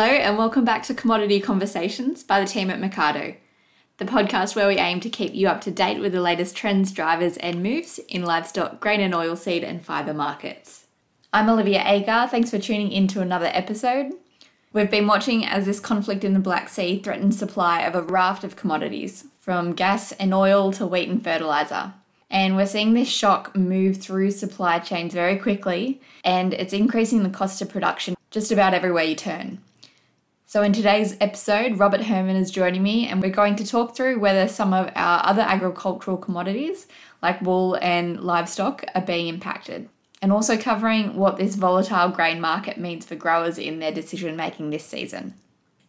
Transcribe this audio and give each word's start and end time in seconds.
Hello, 0.00 0.12
and 0.12 0.38
welcome 0.38 0.64
back 0.64 0.84
to 0.84 0.94
Commodity 0.94 1.40
Conversations 1.40 2.22
by 2.22 2.38
the 2.38 2.46
team 2.46 2.70
at 2.70 2.80
Mecardo, 2.80 3.34
the 3.96 4.04
podcast 4.04 4.54
where 4.54 4.68
we 4.68 4.78
aim 4.78 5.00
to 5.00 5.10
keep 5.10 5.34
you 5.34 5.48
up 5.48 5.60
to 5.62 5.72
date 5.72 5.98
with 5.98 6.12
the 6.12 6.20
latest 6.20 6.54
trends, 6.54 6.92
drivers, 6.92 7.36
and 7.38 7.64
moves 7.64 7.98
in 8.08 8.22
livestock, 8.22 8.78
grain 8.78 9.00
and 9.00 9.12
oilseed, 9.12 9.64
and 9.64 9.84
fibre 9.84 10.14
markets. 10.14 10.86
I'm 11.32 11.50
Olivia 11.50 11.82
Agar. 11.84 12.28
Thanks 12.28 12.50
for 12.50 12.60
tuning 12.60 12.92
in 12.92 13.08
to 13.08 13.20
another 13.20 13.50
episode. 13.52 14.12
We've 14.72 14.88
been 14.88 15.08
watching 15.08 15.44
as 15.44 15.66
this 15.66 15.80
conflict 15.80 16.22
in 16.22 16.32
the 16.32 16.38
Black 16.38 16.68
Sea 16.68 17.00
threatens 17.00 17.36
supply 17.36 17.80
of 17.80 17.96
a 17.96 18.02
raft 18.02 18.44
of 18.44 18.54
commodities, 18.54 19.24
from 19.40 19.72
gas 19.72 20.12
and 20.12 20.32
oil 20.32 20.70
to 20.74 20.86
wheat 20.86 21.08
and 21.08 21.24
fertilizer. 21.24 21.92
And 22.30 22.54
we're 22.54 22.66
seeing 22.66 22.94
this 22.94 23.08
shock 23.08 23.56
move 23.56 23.96
through 23.96 24.30
supply 24.30 24.78
chains 24.78 25.12
very 25.12 25.36
quickly, 25.36 26.00
and 26.22 26.54
it's 26.54 26.72
increasing 26.72 27.24
the 27.24 27.30
cost 27.30 27.60
of 27.60 27.68
production 27.68 28.14
just 28.30 28.52
about 28.52 28.74
everywhere 28.74 29.02
you 29.02 29.16
turn. 29.16 29.58
So, 30.50 30.62
in 30.62 30.72
today's 30.72 31.14
episode, 31.20 31.78
Robert 31.78 32.00
Herrmann 32.00 32.36
is 32.36 32.50
joining 32.50 32.82
me, 32.82 33.06
and 33.06 33.20
we're 33.20 33.28
going 33.28 33.54
to 33.56 33.66
talk 33.66 33.94
through 33.94 34.18
whether 34.18 34.48
some 34.48 34.72
of 34.72 34.90
our 34.96 35.20
other 35.26 35.42
agricultural 35.42 36.16
commodities, 36.16 36.86
like 37.20 37.42
wool 37.42 37.76
and 37.82 38.18
livestock, 38.20 38.82
are 38.94 39.02
being 39.02 39.28
impacted, 39.28 39.90
and 40.22 40.32
also 40.32 40.56
covering 40.56 41.16
what 41.16 41.36
this 41.36 41.54
volatile 41.54 42.08
grain 42.08 42.40
market 42.40 42.78
means 42.78 43.04
for 43.04 43.14
growers 43.14 43.58
in 43.58 43.78
their 43.78 43.92
decision 43.92 44.36
making 44.36 44.70
this 44.70 44.86
season. 44.86 45.34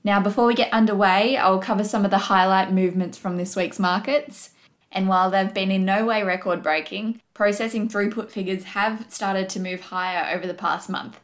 Now, 0.04 0.20
before 0.20 0.46
we 0.46 0.56
get 0.56 0.74
underway, 0.74 1.38
I'll 1.38 1.60
cover 1.60 1.86
some 1.86 2.04
of 2.04 2.12
the 2.12 2.18
highlight 2.18 2.74
movements 2.74 3.18
from 3.18 3.38
this 3.38 3.56
week's 3.56 3.80
markets. 3.80 4.50
And 4.92 5.08
while 5.08 5.32
they've 5.32 5.54
been 5.54 5.72
in 5.72 5.86
no 5.86 6.04
way 6.04 6.22
record 6.22 6.62
breaking, 6.62 7.22
processing 7.34 7.88
throughput 7.88 8.30
figures 8.30 8.66
have 8.66 9.06
started 9.08 9.48
to 9.52 9.62
move 9.62 9.80
higher 9.80 10.36
over 10.36 10.46
the 10.46 10.54
past 10.54 10.90
month 10.90 11.22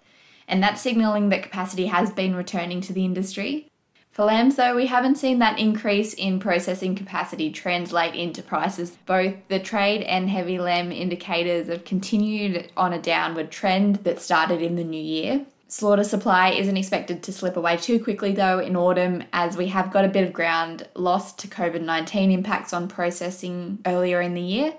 and 0.48 0.62
that's 0.62 0.82
signalling 0.82 1.30
that 1.30 1.44
capacity 1.44 1.88
has 1.88 2.12
been 2.12 2.36
returning 2.36 2.82
to 2.82 2.94
the 2.94 3.06
industry. 3.06 3.70
For 4.16 4.24
lambs, 4.24 4.56
though, 4.56 4.78
we 4.78 4.86
haven't 4.86 5.18
seen 5.18 5.40
that 5.40 5.60
increase 5.60 6.14
in 6.14 6.40
processing 6.40 6.96
capacity 6.96 7.52
translate 7.52 8.16
into 8.16 8.42
prices. 8.42 8.98
Both 9.06 9.34
the 9.50 9.60
trade 9.60 10.04
and 10.04 10.30
heavy 10.30 10.58
lamb 10.58 10.94
indicators 10.94 11.68
have 11.68 11.84
continued 11.84 12.72
on 12.78 12.94
a 12.94 13.02
downward 13.02 13.52
trend 13.52 13.98
that 14.06 14.22
started 14.22 14.62
in 14.62 14.78
the 14.78 14.86
new 14.86 15.04
year. 15.04 15.46
Slaughter 15.68 16.06
supply 16.06 16.52
isn't 16.52 16.78
expected 16.78 17.24
to 17.24 17.34
slip 17.34 17.58
away 17.58 17.76
too 17.76 18.02
quickly, 18.02 18.32
though, 18.32 18.60
in 18.60 18.78
autumn, 18.78 19.24
as 19.34 19.58
we 19.58 19.68
have 19.68 19.92
got 19.92 20.06
a 20.06 20.10
bit 20.10 20.26
of 20.26 20.32
ground 20.32 20.88
lost 20.96 21.38
to 21.40 21.50
COVID 21.50 21.82
19 21.82 22.32
impacts 22.32 22.72
on 22.72 22.88
processing 22.88 23.80
earlier 23.86 24.22
in 24.22 24.34
the 24.34 24.42
year, 24.42 24.76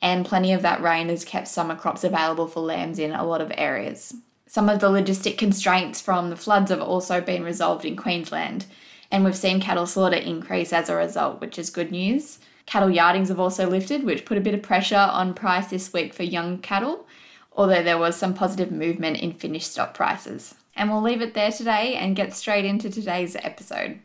and 0.00 0.24
plenty 0.24 0.54
of 0.54 0.62
that 0.62 0.80
rain 0.80 1.10
has 1.10 1.26
kept 1.26 1.48
summer 1.48 1.76
crops 1.76 2.02
available 2.02 2.46
for 2.46 2.60
lambs 2.60 2.98
in 2.98 3.12
a 3.12 3.26
lot 3.26 3.42
of 3.42 3.52
areas. 3.58 4.14
Some 4.50 4.68
of 4.68 4.80
the 4.80 4.88
logistic 4.88 5.38
constraints 5.38 6.00
from 6.00 6.28
the 6.28 6.34
floods 6.34 6.72
have 6.72 6.82
also 6.82 7.20
been 7.20 7.44
resolved 7.44 7.84
in 7.84 7.94
Queensland, 7.94 8.66
and 9.08 9.24
we've 9.24 9.36
seen 9.36 9.60
cattle 9.60 9.86
slaughter 9.86 10.16
increase 10.16 10.72
as 10.72 10.88
a 10.88 10.96
result, 10.96 11.40
which 11.40 11.56
is 11.56 11.70
good 11.70 11.92
news. 11.92 12.40
Cattle 12.66 12.90
yardings 12.90 13.28
have 13.28 13.38
also 13.38 13.70
lifted, 13.70 14.02
which 14.02 14.24
put 14.24 14.36
a 14.36 14.40
bit 14.40 14.54
of 14.54 14.60
pressure 14.60 14.96
on 14.96 15.34
price 15.34 15.68
this 15.68 15.92
week 15.92 16.12
for 16.12 16.24
young 16.24 16.58
cattle, 16.58 17.06
although 17.52 17.84
there 17.84 17.96
was 17.96 18.16
some 18.16 18.34
positive 18.34 18.72
movement 18.72 19.18
in 19.18 19.34
finished 19.34 19.70
stock 19.70 19.94
prices. 19.94 20.56
And 20.74 20.90
we'll 20.90 21.00
leave 21.00 21.22
it 21.22 21.34
there 21.34 21.52
today 21.52 21.94
and 21.94 22.16
get 22.16 22.34
straight 22.34 22.64
into 22.64 22.90
today's 22.90 23.36
episode. 23.36 24.00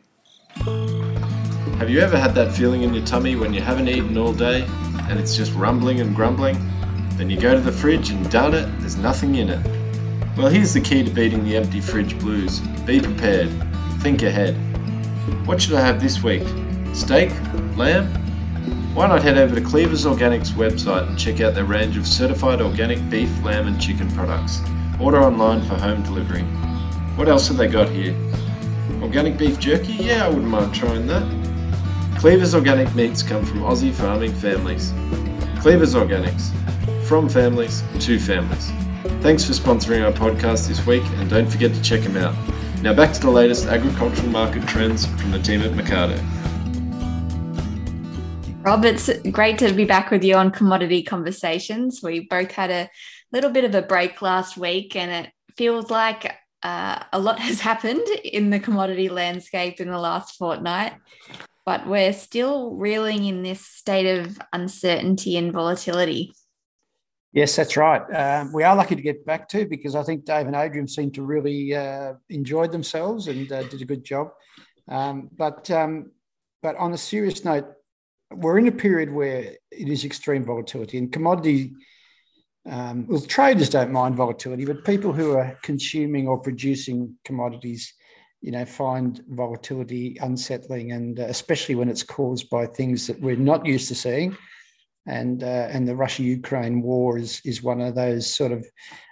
Have 1.80 1.90
you 1.90 1.98
ever 1.98 2.16
had 2.16 2.36
that 2.36 2.52
feeling 2.52 2.82
in 2.82 2.94
your 2.94 3.04
tummy 3.04 3.34
when 3.34 3.52
you 3.52 3.62
haven't 3.62 3.88
eaten 3.88 4.16
all 4.16 4.32
day 4.32 4.62
and 5.08 5.18
it's 5.18 5.36
just 5.36 5.52
rumbling 5.54 6.00
and 6.00 6.14
grumbling? 6.14 6.56
Then 7.14 7.30
you 7.30 7.40
go 7.40 7.52
to 7.52 7.60
the 7.60 7.72
fridge 7.72 8.10
and 8.10 8.30
darn 8.30 8.54
it, 8.54 8.66
there's 8.78 8.96
nothing 8.96 9.34
in 9.34 9.48
it. 9.48 9.85
Well, 10.36 10.48
here's 10.48 10.74
the 10.74 10.82
key 10.82 11.02
to 11.02 11.10
beating 11.10 11.44
the 11.44 11.56
empty 11.56 11.80
fridge 11.80 12.18
blues. 12.18 12.60
Be 12.84 13.00
prepared. 13.00 13.48
Think 14.00 14.22
ahead. 14.22 14.54
What 15.46 15.62
should 15.62 15.72
I 15.72 15.80
have 15.80 15.98
this 15.98 16.22
week? 16.22 16.46
Steak? 16.92 17.30
Lamb? 17.74 18.06
Why 18.94 19.06
not 19.06 19.22
head 19.22 19.38
over 19.38 19.54
to 19.54 19.62
Cleavers 19.62 20.04
Organics 20.04 20.50
website 20.50 21.08
and 21.08 21.18
check 21.18 21.40
out 21.40 21.54
their 21.54 21.64
range 21.64 21.96
of 21.96 22.06
certified 22.06 22.60
organic 22.60 23.08
beef, 23.08 23.30
lamb, 23.42 23.66
and 23.66 23.80
chicken 23.80 24.10
products. 24.10 24.60
Order 25.00 25.22
online 25.22 25.62
for 25.62 25.76
home 25.76 26.02
delivery. 26.02 26.42
What 27.16 27.28
else 27.28 27.48
have 27.48 27.56
they 27.56 27.66
got 27.68 27.88
here? 27.88 28.14
Organic 29.00 29.38
beef 29.38 29.58
jerky? 29.58 29.94
Yeah, 29.94 30.26
I 30.26 30.28
wouldn't 30.28 30.48
mind 30.48 30.74
trying 30.74 31.06
that. 31.06 32.18
Cleavers 32.18 32.54
Organic 32.54 32.94
meats 32.94 33.22
come 33.22 33.42
from 33.42 33.60
Aussie 33.60 33.92
farming 33.92 34.34
families. 34.34 34.92
Cleavers 35.62 35.94
Organics. 35.94 36.52
From 37.06 37.26
families 37.26 37.82
to 38.00 38.18
families. 38.18 38.70
Thanks 39.22 39.44
for 39.44 39.52
sponsoring 39.52 40.04
our 40.04 40.12
podcast 40.12 40.68
this 40.68 40.84
week, 40.86 41.02
and 41.14 41.30
don't 41.30 41.50
forget 41.50 41.72
to 41.74 41.82
check 41.82 42.02
them 42.02 42.16
out. 42.16 42.34
Now, 42.82 42.92
back 42.92 43.12
to 43.14 43.20
the 43.20 43.30
latest 43.30 43.66
agricultural 43.66 44.28
market 44.28 44.66
trends 44.68 45.06
from 45.06 45.30
the 45.30 45.38
team 45.38 45.62
at 45.62 45.72
Mecardo. 45.72 46.20
Rob, 48.62 48.84
it's 48.84 49.08
great 49.30 49.58
to 49.58 49.72
be 49.72 49.84
back 49.84 50.10
with 50.10 50.24
you 50.24 50.34
on 50.34 50.50
Commodity 50.50 51.02
Conversations. 51.02 52.00
We 52.02 52.26
both 52.28 52.50
had 52.50 52.70
a 52.70 52.90
little 53.32 53.50
bit 53.50 53.64
of 53.64 53.74
a 53.74 53.82
break 53.82 54.22
last 54.22 54.56
week, 54.56 54.96
and 54.96 55.26
it 55.26 55.32
feels 55.56 55.90
like 55.90 56.34
uh, 56.62 57.02
a 57.12 57.18
lot 57.18 57.38
has 57.48 57.60
happened 57.60 58.06
in 58.24 58.50
the 58.50 58.58
commodity 58.58 59.08
landscape 59.08 59.80
in 59.80 59.88
the 59.88 59.98
last 59.98 60.36
fortnight. 60.36 60.94
But 61.64 61.86
we're 61.86 62.12
still 62.12 62.74
reeling 62.74 63.24
in 63.24 63.42
this 63.42 63.64
state 63.64 64.18
of 64.18 64.38
uncertainty 64.52 65.36
and 65.36 65.52
volatility. 65.52 66.32
Yes, 67.36 67.54
that's 67.54 67.76
right. 67.76 68.00
Um, 68.14 68.50
we 68.50 68.62
are 68.62 68.74
lucky 68.74 68.96
to 68.96 69.02
get 69.02 69.26
back 69.26 69.46
to 69.50 69.66
because 69.66 69.94
I 69.94 70.02
think 70.02 70.24
Dave 70.24 70.46
and 70.46 70.56
Adrian 70.56 70.88
seemed 70.88 71.12
to 71.16 71.22
really 71.22 71.74
uh, 71.74 72.14
enjoyed 72.30 72.72
themselves 72.72 73.28
and 73.28 73.52
uh, 73.52 73.62
did 73.64 73.82
a 73.82 73.84
good 73.84 74.04
job. 74.04 74.30
Um, 74.88 75.28
but 75.36 75.70
um, 75.70 76.12
but 76.62 76.76
on 76.76 76.94
a 76.94 76.96
serious 76.96 77.44
note, 77.44 77.66
we're 78.30 78.56
in 78.56 78.68
a 78.68 78.72
period 78.72 79.12
where 79.12 79.54
it 79.70 79.88
is 79.88 80.06
extreme 80.06 80.44
volatility 80.44 80.96
and 80.96 81.12
commodity. 81.12 81.74
Um, 82.64 83.06
well, 83.06 83.20
traders 83.20 83.68
don't 83.68 83.92
mind 83.92 84.16
volatility, 84.16 84.64
but 84.64 84.86
people 84.86 85.12
who 85.12 85.32
are 85.32 85.58
consuming 85.62 86.26
or 86.28 86.40
producing 86.40 87.16
commodities, 87.26 87.92
you 88.40 88.50
know, 88.50 88.64
find 88.64 89.22
volatility 89.28 90.16
unsettling, 90.22 90.92
and 90.92 91.20
uh, 91.20 91.24
especially 91.24 91.74
when 91.74 91.90
it's 91.90 92.02
caused 92.02 92.48
by 92.48 92.64
things 92.64 93.06
that 93.08 93.20
we're 93.20 93.36
not 93.36 93.66
used 93.66 93.88
to 93.88 93.94
seeing 93.94 94.34
and 95.06 95.42
uh, 95.42 95.68
and 95.70 95.86
the 95.86 95.96
Russia 95.96 96.22
Ukraine 96.22 96.82
war 96.82 97.18
is 97.18 97.40
is 97.44 97.62
one 97.62 97.80
of 97.80 97.94
those 97.94 98.32
sort 98.32 98.52
of 98.52 98.66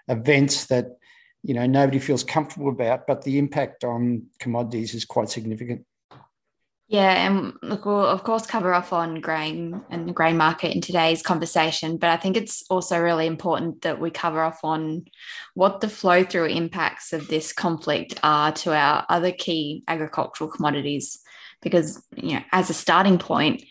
events 0.09 0.67
that 0.67 0.87
you 1.43 1.55
know 1.55 1.67
nobody 1.67 1.99
feels 1.99 2.25
comfortable 2.25 2.69
about, 2.69 3.07
but 3.07 3.23
the 3.23 3.39
impact 3.39 3.85
on 3.85 4.27
commodities 4.39 4.95
is 4.95 5.05
quite 5.05 5.31
significant. 5.31 5.85
Yeah, 6.87 7.27
and 7.27 7.55
look, 7.63 7.87
we'll 7.87 8.05
of 8.05 8.25
course 8.25 8.47
cover 8.47 8.75
off 8.75 8.93
on 8.93 9.21
grain 9.21 9.81
and 9.89 10.07
the 10.07 10.13
grain 10.13 10.37
market 10.37 10.75
in 10.75 10.83
today's 10.83 11.23
conversation, 11.23 11.97
but 11.97 12.11
I 12.11 12.19
think 12.19 12.37
it's 12.37 12.63
also 12.69 13.01
really 13.01 13.27
important 13.27 13.83
that 13.83 14.01
we 14.01 14.11
cover 14.11 14.43
off 14.43 14.61
on 14.63 15.07
what 15.55 15.81
the 15.81 15.89
flow 15.89 16.25
through 16.25 16.47
impacts 16.47 17.13
of 17.15 17.29
this 17.29 17.53
conflict 17.53 18.21
are 18.23 18.53
to 18.53 18.75
our 18.75 19.07
other 19.09 19.33
key 19.33 19.83
agricultural 19.89 20.51
commodities. 20.51 21.21
Because, 21.63 22.07
you 22.15 22.35
know, 22.35 22.43
as 22.53 22.69
a 22.69 22.75
starting 22.75 23.19
point, 23.19 23.65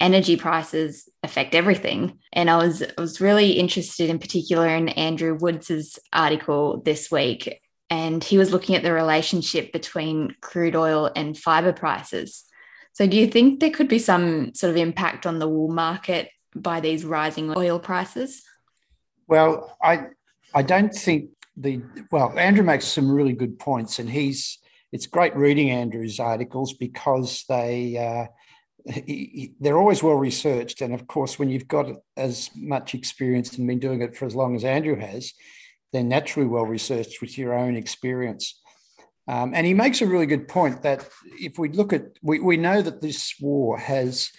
energy 0.00 0.36
prices 0.36 1.08
affect 1.22 1.54
everything. 1.54 2.18
And 2.32 2.50
I 2.50 2.58
was 2.58 2.82
I 2.82 3.00
was 3.00 3.20
really 3.20 3.52
interested 3.52 4.10
in 4.10 4.18
particular 4.18 4.68
in 4.68 4.88
Andrew 4.90 5.34
Woods's 5.34 5.98
article 6.12 6.82
this 6.84 7.10
week. 7.10 7.60
And 7.88 8.22
he 8.22 8.36
was 8.36 8.52
looking 8.52 8.74
at 8.74 8.82
the 8.82 8.92
relationship 8.92 9.72
between 9.72 10.34
crude 10.40 10.74
oil 10.74 11.10
and 11.14 11.38
fiber 11.38 11.72
prices. 11.72 12.44
So 12.92 13.06
do 13.06 13.16
you 13.16 13.28
think 13.28 13.60
there 13.60 13.70
could 13.70 13.88
be 13.88 13.98
some 13.98 14.54
sort 14.54 14.70
of 14.70 14.76
impact 14.76 15.26
on 15.26 15.38
the 15.38 15.48
wool 15.48 15.70
market 15.70 16.30
by 16.54 16.80
these 16.80 17.04
rising 17.04 17.56
oil 17.56 17.78
prices? 17.78 18.42
Well, 19.28 19.76
I 19.82 20.06
I 20.54 20.62
don't 20.62 20.94
think 20.94 21.30
the 21.56 21.82
well, 22.10 22.36
Andrew 22.38 22.64
makes 22.64 22.86
some 22.86 23.10
really 23.10 23.32
good 23.32 23.58
points, 23.58 23.98
and 23.98 24.08
he's 24.08 24.58
it's 24.92 25.06
great 25.06 25.36
reading 25.36 25.70
Andrew's 25.70 26.20
articles 26.20 26.72
because 26.74 27.44
they 27.48 27.96
uh, 27.96 28.32
they're 29.60 29.78
always 29.78 30.02
well 30.02 30.14
researched. 30.14 30.80
And 30.80 30.94
of 30.94 31.06
course, 31.06 31.38
when 31.38 31.50
you've 31.50 31.68
got 31.68 31.86
as 32.16 32.50
much 32.54 32.94
experience 32.94 33.56
and 33.56 33.66
been 33.66 33.78
doing 33.80 34.02
it 34.02 34.16
for 34.16 34.26
as 34.26 34.34
long 34.34 34.54
as 34.54 34.64
Andrew 34.64 34.96
has, 34.96 35.32
they're 35.92 36.04
naturally 36.04 36.48
well 36.48 36.66
researched 36.66 37.20
with 37.20 37.36
your 37.36 37.54
own 37.54 37.76
experience. 37.76 38.60
Um, 39.28 39.54
and 39.54 39.66
he 39.66 39.74
makes 39.74 40.02
a 40.02 40.06
really 40.06 40.26
good 40.26 40.46
point 40.46 40.82
that 40.82 41.08
if 41.40 41.58
we 41.58 41.68
look 41.70 41.92
at, 41.92 42.02
we, 42.22 42.38
we 42.38 42.56
know 42.56 42.80
that 42.80 43.00
this 43.00 43.34
war 43.40 43.76
has, 43.76 44.30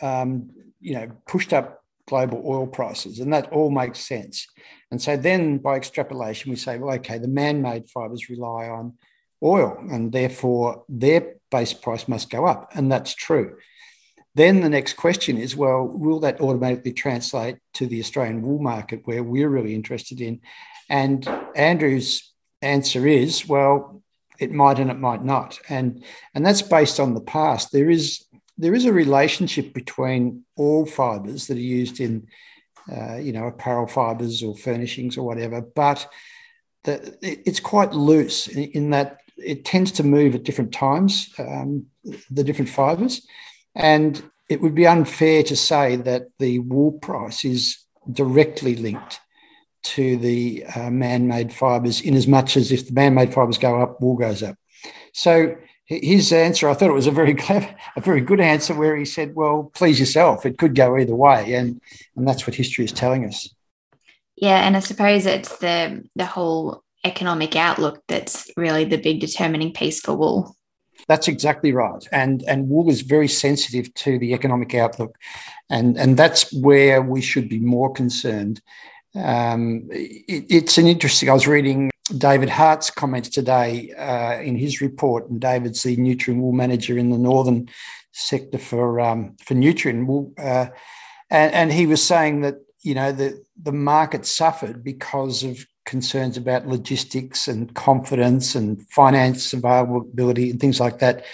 um, 0.00 0.50
you 0.80 0.94
know, 0.94 1.10
pushed 1.26 1.52
up 1.52 1.82
global 2.06 2.42
oil 2.46 2.66
prices, 2.66 3.18
and 3.20 3.32
that 3.32 3.52
all 3.52 3.70
makes 3.70 4.00
sense. 4.00 4.46
And 4.90 5.00
so 5.02 5.16
then 5.16 5.58
by 5.58 5.76
extrapolation, 5.76 6.50
we 6.50 6.56
say, 6.56 6.78
well, 6.78 6.94
okay, 6.96 7.18
the 7.18 7.28
man 7.28 7.62
made 7.62 7.88
fibers 7.88 8.28
rely 8.28 8.68
on 8.68 8.94
oil, 9.42 9.78
and 9.90 10.12
therefore 10.12 10.84
their 10.88 11.34
base 11.50 11.72
price 11.72 12.06
must 12.06 12.30
go 12.30 12.46
up. 12.46 12.70
And 12.74 12.90
that's 12.90 13.14
true. 13.14 13.56
Then 14.34 14.60
the 14.60 14.68
next 14.68 14.94
question 14.94 15.36
is 15.36 15.56
well, 15.56 15.84
will 15.84 16.20
that 16.20 16.40
automatically 16.40 16.92
translate 16.92 17.56
to 17.74 17.86
the 17.86 18.00
Australian 18.00 18.42
wool 18.42 18.60
market 18.60 19.02
where 19.04 19.22
we're 19.22 19.48
really 19.48 19.74
interested 19.74 20.20
in? 20.20 20.40
And 20.88 21.26
Andrew's 21.54 22.32
answer 22.62 23.06
is 23.06 23.46
well, 23.46 24.02
it 24.38 24.52
might 24.52 24.78
and 24.78 24.90
it 24.90 24.98
might 24.98 25.22
not. 25.22 25.60
And, 25.68 26.02
and 26.34 26.44
that's 26.44 26.62
based 26.62 26.98
on 26.98 27.14
the 27.14 27.20
past. 27.20 27.72
There 27.72 27.90
is, 27.90 28.24
there 28.56 28.74
is 28.74 28.86
a 28.86 28.92
relationship 28.92 29.74
between 29.74 30.44
all 30.56 30.86
fibers 30.86 31.46
that 31.46 31.58
are 31.58 31.60
used 31.60 32.00
in, 32.00 32.26
uh, 32.90 33.16
you 33.16 33.32
know, 33.32 33.46
apparel 33.46 33.86
fibers 33.86 34.42
or 34.42 34.56
furnishings 34.56 35.18
or 35.18 35.26
whatever, 35.26 35.60
but 35.60 36.08
the, 36.84 37.16
it's 37.22 37.60
quite 37.60 37.92
loose 37.92 38.48
in, 38.48 38.64
in, 38.70 38.90
that 38.90 39.18
it 39.36 39.66
tends 39.66 39.92
to 39.92 40.02
move 40.02 40.34
at 40.34 40.44
different 40.44 40.72
times, 40.72 41.32
um, 41.38 41.86
the 42.30 42.44
different 42.44 42.70
fibers. 42.70 43.26
And 43.74 44.22
it 44.48 44.60
would 44.60 44.74
be 44.74 44.86
unfair 44.86 45.42
to 45.44 45.56
say 45.56 45.96
that 45.96 46.28
the 46.38 46.58
wool 46.60 46.92
price 46.92 47.44
is 47.44 47.84
directly 48.10 48.74
linked 48.74 49.20
to 49.82 50.16
the 50.16 50.64
uh, 50.74 50.90
man-made 50.90 51.52
fibres 51.52 52.00
in 52.00 52.14
as 52.14 52.26
much 52.26 52.56
as 52.56 52.70
if 52.72 52.86
the 52.86 52.92
man-made 52.92 53.32
fibres 53.32 53.58
go 53.58 53.80
up, 53.80 54.00
wool 54.00 54.16
goes 54.16 54.42
up. 54.42 54.56
So 55.12 55.56
his 55.86 56.32
answer, 56.32 56.68
I 56.68 56.74
thought 56.74 56.90
it 56.90 56.94
was 56.94 57.06
a 57.06 57.12
very 57.12 57.34
clever, 57.46 57.74
a 57.96 58.00
very 58.00 58.20
good 58.20 58.40
answer 58.40 58.74
where 58.74 58.96
he 58.96 59.04
said, 59.04 59.34
well, 59.34 59.70
please 59.74 59.98
yourself, 59.98 60.44
it 60.44 60.58
could 60.58 60.74
go 60.74 60.96
either 60.98 61.14
way. 61.14 61.54
And, 61.54 61.80
and 62.16 62.28
that's 62.28 62.46
what 62.46 62.56
history 62.56 62.84
is 62.84 62.92
telling 62.92 63.24
us. 63.24 63.48
Yeah, 64.36 64.66
and 64.66 64.76
I 64.76 64.80
suppose 64.80 65.26
it's 65.26 65.58
the 65.58 66.02
the 66.16 66.24
whole 66.24 66.82
economic 67.04 67.56
outlook 67.56 68.02
that's 68.08 68.50
really 68.56 68.84
the 68.84 68.96
big 68.96 69.20
determining 69.20 69.72
piece 69.72 70.00
for 70.00 70.14
wool. 70.14 70.56
That's 71.10 71.26
exactly 71.26 71.72
right. 71.72 72.06
And, 72.12 72.44
and 72.44 72.68
wool 72.68 72.88
is 72.88 73.00
very 73.00 73.26
sensitive 73.26 73.92
to 73.94 74.16
the 74.20 74.32
economic 74.32 74.76
outlook. 74.76 75.12
And, 75.68 75.98
and 75.98 76.16
that's 76.16 76.52
where 76.52 77.02
we 77.02 77.20
should 77.20 77.48
be 77.48 77.58
more 77.58 77.92
concerned. 77.92 78.62
Um, 79.16 79.88
it, 79.90 80.44
it's 80.48 80.78
an 80.78 80.86
interesting, 80.86 81.28
I 81.28 81.32
was 81.32 81.48
reading 81.48 81.90
David 82.16 82.48
Hart's 82.48 82.90
comments 82.90 83.28
today 83.28 83.92
uh, 83.98 84.40
in 84.40 84.56
his 84.56 84.80
report, 84.80 85.28
and 85.28 85.40
David's 85.40 85.82
the 85.82 85.96
Nutrien 85.96 86.38
wool 86.40 86.52
manager 86.52 86.96
in 86.96 87.10
the 87.10 87.18
northern 87.18 87.68
sector 88.12 88.58
for, 88.58 89.00
um, 89.00 89.34
for 89.44 89.54
Nutrien 89.54 90.06
wool. 90.06 90.32
Uh, 90.38 90.68
and, 91.28 91.52
and 91.52 91.72
he 91.72 91.86
was 91.88 92.00
saying 92.00 92.42
that, 92.42 92.54
you 92.82 92.94
know, 92.94 93.10
the, 93.10 93.42
the 93.60 93.72
market 93.72 94.26
suffered 94.26 94.84
because 94.84 95.42
of 95.42 95.66
concerns 95.90 96.36
about 96.36 96.68
logistics 96.68 97.48
and 97.48 97.74
confidence 97.74 98.54
and 98.54 98.86
finance 98.88 99.52
availability 99.52 100.50
and 100.50 100.60
things 100.60 100.78
like 100.78 101.00
that. 101.00 101.24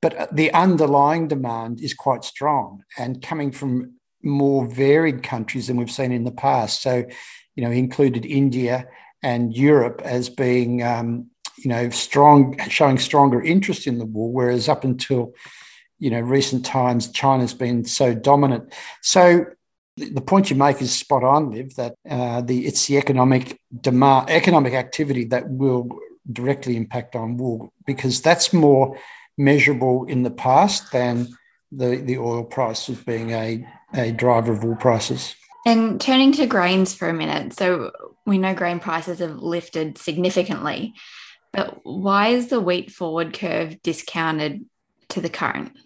But 0.00 0.34
the 0.34 0.50
underlying 0.52 1.28
demand 1.28 1.82
is 1.82 1.92
quite 1.92 2.24
strong 2.24 2.84
and 2.96 3.20
coming 3.20 3.52
from 3.52 3.96
more 4.22 4.64
varied 4.66 5.22
countries 5.22 5.66
than 5.66 5.76
we've 5.76 5.90
seen 5.90 6.10
in 6.10 6.24
the 6.24 6.32
past. 6.32 6.80
So, 6.80 7.04
you 7.54 7.62
know, 7.62 7.70
included 7.70 8.24
India 8.24 8.88
and 9.22 9.54
Europe 9.54 10.00
as 10.04 10.30
being, 10.30 10.82
um, 10.82 11.26
you 11.58 11.68
know, 11.68 11.90
strong, 11.90 12.58
showing 12.68 12.98
stronger 12.98 13.42
interest 13.42 13.86
in 13.86 13.98
the 13.98 14.06
war, 14.06 14.32
whereas 14.32 14.68
up 14.68 14.84
until, 14.84 15.34
you 15.98 16.10
know, 16.10 16.20
recent 16.20 16.64
times, 16.64 17.12
China's 17.12 17.54
been 17.54 17.84
so 17.84 18.14
dominant. 18.14 18.72
So 19.02 19.44
the 19.96 20.20
point 20.20 20.50
you 20.50 20.56
make 20.56 20.80
is 20.80 20.94
spot 20.94 21.22
on, 21.22 21.50
Liv. 21.50 21.74
That 21.76 21.94
uh, 22.08 22.40
the 22.40 22.66
it's 22.66 22.86
the 22.86 22.98
economic 22.98 23.60
demand, 23.78 24.30
economic 24.30 24.74
activity 24.74 25.24
that 25.26 25.48
will 25.48 25.88
directly 26.30 26.76
impact 26.76 27.16
on 27.16 27.36
wool 27.36 27.72
because 27.86 28.22
that's 28.22 28.52
more 28.52 28.98
measurable 29.36 30.04
in 30.04 30.22
the 30.22 30.30
past 30.30 30.92
than 30.92 31.28
the 31.70 31.96
the 31.96 32.18
oil 32.18 32.44
price 32.44 32.88
as 32.88 33.00
being 33.02 33.30
a 33.30 33.66
a 33.94 34.12
driver 34.12 34.52
of 34.52 34.64
wool 34.64 34.76
prices. 34.76 35.34
And 35.64 36.00
turning 36.00 36.32
to 36.32 36.46
grains 36.46 36.92
for 36.92 37.08
a 37.08 37.14
minute, 37.14 37.52
so 37.52 37.92
we 38.26 38.38
know 38.38 38.54
grain 38.54 38.80
prices 38.80 39.20
have 39.20 39.36
lifted 39.36 39.96
significantly, 39.96 40.94
but 41.52 41.80
why 41.84 42.28
is 42.28 42.48
the 42.48 42.60
wheat 42.60 42.90
forward 42.90 43.32
curve 43.38 43.80
discounted 43.82 44.64
to 45.10 45.20
the 45.20 45.28
current? 45.28 45.76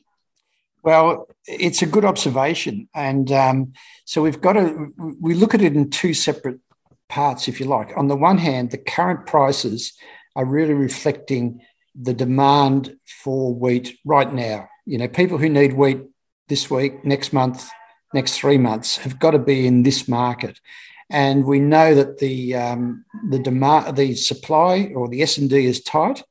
Well, 0.87 1.27
it's 1.47 1.83
a 1.83 1.87
good 1.87 2.05
observation. 2.05 2.89
And 2.95 3.33
um, 3.33 3.73
so 4.05 4.23
we've 4.23 4.41
got 4.41 4.53
to, 4.53 4.93
we 5.21 5.35
look 5.35 5.53
at 5.53 5.61
it 5.61 5.75
in 5.75 5.91
two 5.91 6.15
separate 6.15 6.61
parts, 7.09 7.49
if 7.49 7.59
you 7.59 7.67
like. 7.67 7.91
On 7.97 8.07
the 8.07 8.15
one 8.15 8.39
hand, 8.39 8.71
the 8.71 8.79
current 8.79 9.27
prices 9.27 9.95
are 10.37 10.45
really 10.45 10.75
reflecting 10.75 11.61
the 12.01 12.15
demand 12.15 12.97
for 13.25 13.53
wheat 13.53 13.99
right 14.05 14.33
now. 14.33 14.69
You 14.85 14.99
know, 14.99 15.09
people 15.09 15.39
who 15.39 15.49
need 15.49 15.73
wheat 15.73 16.03
this 16.47 16.71
week, 16.71 17.05
next 17.05 17.33
month, 17.33 17.69
next 18.15 18.39
three 18.39 18.59
months 18.59 18.99
have 18.99 19.19
got 19.19 19.33
to 19.33 19.41
be 19.41 19.67
in 19.67 19.83
this 19.83 20.07
market. 20.07 20.61
And 21.11 21.47
we 21.47 21.59
know 21.59 21.97
that 21.97 22.19
the 22.19 22.55
um, 22.55 23.05
the 23.31 23.41
demand, 23.41 23.97
the 23.97 24.15
supply 24.15 24.93
or 24.95 25.09
the 25.09 25.23
S 25.23 25.39
and 25.39 25.51
D 25.51 25.67
is 25.67 25.81
tight. 25.81 26.23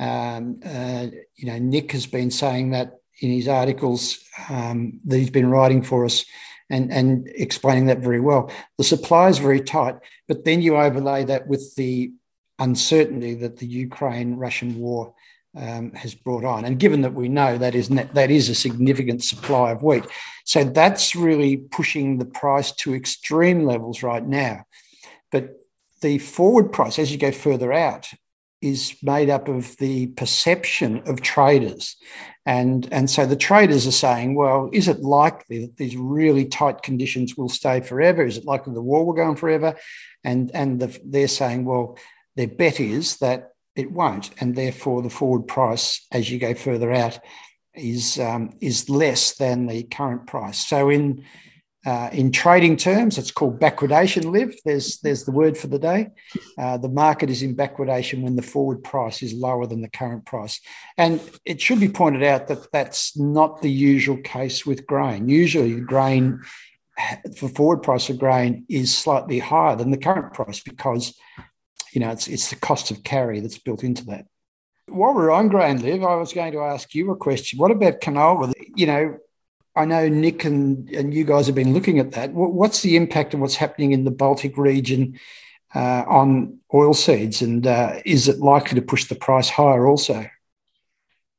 Um, 0.00 0.58
uh, 0.64 1.06
you 1.36 1.46
know, 1.46 1.58
Nick 1.58 1.92
has 1.92 2.06
been 2.06 2.32
saying 2.32 2.70
that 2.70 2.94
in 3.20 3.30
his 3.30 3.48
articles 3.48 4.18
um, 4.48 5.00
that 5.04 5.18
he's 5.18 5.30
been 5.30 5.50
writing 5.50 5.82
for 5.82 6.04
us 6.04 6.24
and, 6.70 6.92
and 6.92 7.28
explaining 7.34 7.86
that 7.86 7.98
very 7.98 8.20
well. 8.20 8.50
The 8.78 8.84
supply 8.84 9.28
is 9.28 9.38
very 9.38 9.60
tight, 9.60 9.96
but 10.28 10.44
then 10.44 10.62
you 10.62 10.76
overlay 10.76 11.24
that 11.24 11.46
with 11.46 11.74
the 11.76 12.12
uncertainty 12.58 13.34
that 13.34 13.58
the 13.58 13.66
Ukraine 13.66 14.36
Russian 14.36 14.78
war 14.78 15.14
um, 15.56 15.92
has 15.92 16.14
brought 16.14 16.44
on. 16.44 16.64
And 16.64 16.78
given 16.78 17.02
that 17.02 17.14
we 17.14 17.28
know 17.28 17.58
that 17.58 17.74
is, 17.74 17.88
that 17.88 18.30
is 18.30 18.48
a 18.48 18.54
significant 18.54 19.22
supply 19.22 19.70
of 19.70 19.82
wheat. 19.82 20.04
So 20.44 20.64
that's 20.64 21.14
really 21.14 21.56
pushing 21.56 22.18
the 22.18 22.24
price 22.24 22.72
to 22.72 22.94
extreme 22.94 23.64
levels 23.64 24.02
right 24.02 24.24
now. 24.24 24.66
But 25.30 25.60
the 26.00 26.18
forward 26.18 26.72
price, 26.72 26.98
as 26.98 27.12
you 27.12 27.18
go 27.18 27.32
further 27.32 27.72
out, 27.72 28.10
is 28.64 28.96
made 29.02 29.28
up 29.28 29.48
of 29.48 29.76
the 29.76 30.06
perception 30.08 31.02
of 31.06 31.20
traders. 31.20 31.96
And, 32.46 32.88
and 32.90 33.10
so 33.10 33.26
the 33.26 33.36
traders 33.36 33.86
are 33.86 33.92
saying, 33.92 34.34
well, 34.34 34.70
is 34.72 34.88
it 34.88 35.00
likely 35.00 35.60
that 35.60 35.76
these 35.76 35.96
really 35.96 36.46
tight 36.46 36.82
conditions 36.82 37.36
will 37.36 37.48
stay 37.48 37.80
forever? 37.80 38.24
Is 38.24 38.38
it 38.38 38.44
likely 38.44 38.72
the 38.72 38.82
war 38.82 39.04
will 39.04 39.12
go 39.12 39.24
on 39.24 39.36
forever? 39.36 39.76
And, 40.24 40.50
and 40.54 40.80
the, 40.80 40.98
they're 41.04 41.28
saying, 41.28 41.64
well, 41.64 41.98
their 42.36 42.48
bet 42.48 42.80
is 42.80 43.18
that 43.18 43.52
it 43.76 43.90
won't. 43.90 44.30
And 44.40 44.54
therefore, 44.54 45.02
the 45.02 45.10
forward 45.10 45.46
price 45.46 46.06
as 46.10 46.30
you 46.30 46.38
go 46.38 46.54
further 46.54 46.92
out 46.92 47.18
is, 47.74 48.18
um, 48.18 48.50
is 48.60 48.88
less 48.88 49.34
than 49.36 49.66
the 49.66 49.82
current 49.84 50.26
price. 50.26 50.58
So 50.58 50.90
in 50.90 51.24
uh, 51.86 52.08
in 52.12 52.32
trading 52.32 52.76
terms, 52.76 53.18
it's 53.18 53.30
called 53.30 53.60
backwardation. 53.60 54.30
Liv, 54.30 54.56
there's 54.64 54.98
there's 55.00 55.24
the 55.24 55.32
word 55.32 55.58
for 55.58 55.66
the 55.66 55.78
day. 55.78 56.10
Uh, 56.58 56.78
the 56.78 56.88
market 56.88 57.28
is 57.28 57.42
in 57.42 57.54
backwardation 57.54 58.22
when 58.22 58.36
the 58.36 58.42
forward 58.42 58.82
price 58.82 59.22
is 59.22 59.34
lower 59.34 59.66
than 59.66 59.82
the 59.82 59.88
current 59.88 60.24
price, 60.24 60.60
and 60.96 61.20
it 61.44 61.60
should 61.60 61.80
be 61.80 61.88
pointed 61.88 62.22
out 62.22 62.48
that 62.48 62.72
that's 62.72 63.16
not 63.18 63.60
the 63.60 63.70
usual 63.70 64.16
case 64.18 64.64
with 64.64 64.86
grain. 64.86 65.28
Usually, 65.28 65.78
grain 65.80 66.40
for 67.36 67.48
forward 67.48 67.82
price 67.82 68.08
of 68.08 68.18
grain 68.18 68.64
is 68.68 68.96
slightly 68.96 69.38
higher 69.38 69.76
than 69.76 69.90
the 69.90 69.98
current 69.98 70.32
price 70.32 70.60
because 70.60 71.14
you 71.92 72.00
know 72.00 72.10
it's 72.10 72.28
it's 72.28 72.48
the 72.50 72.56
cost 72.56 72.90
of 72.90 73.04
carry 73.04 73.40
that's 73.40 73.58
built 73.58 73.84
into 73.84 74.06
that. 74.06 74.26
While 74.86 75.14
we're 75.14 75.30
on 75.30 75.48
grain, 75.48 75.82
Liv, 75.82 76.02
I 76.02 76.16
was 76.16 76.32
going 76.32 76.52
to 76.52 76.60
ask 76.60 76.94
you 76.94 77.10
a 77.10 77.16
question. 77.16 77.58
What 77.58 77.70
about 77.70 78.00
canola? 78.00 78.52
You 78.74 78.86
know, 78.86 79.18
I 79.76 79.84
know 79.84 80.08
Nick 80.08 80.44
and, 80.44 80.88
and 80.90 81.12
you 81.12 81.24
guys 81.24 81.46
have 81.46 81.54
been 81.54 81.74
looking 81.74 81.98
at 81.98 82.12
that. 82.12 82.32
What's 82.32 82.82
the 82.82 82.96
impact 82.96 83.34
of 83.34 83.40
what's 83.40 83.56
happening 83.56 83.92
in 83.92 84.04
the 84.04 84.10
Baltic 84.10 84.56
region 84.56 85.18
uh, 85.74 86.04
on 86.06 86.60
oilseeds, 86.72 87.42
and 87.42 87.66
uh, 87.66 88.00
is 88.04 88.28
it 88.28 88.38
likely 88.38 88.76
to 88.76 88.86
push 88.86 89.06
the 89.06 89.16
price 89.16 89.48
higher 89.48 89.86
also? 89.86 90.26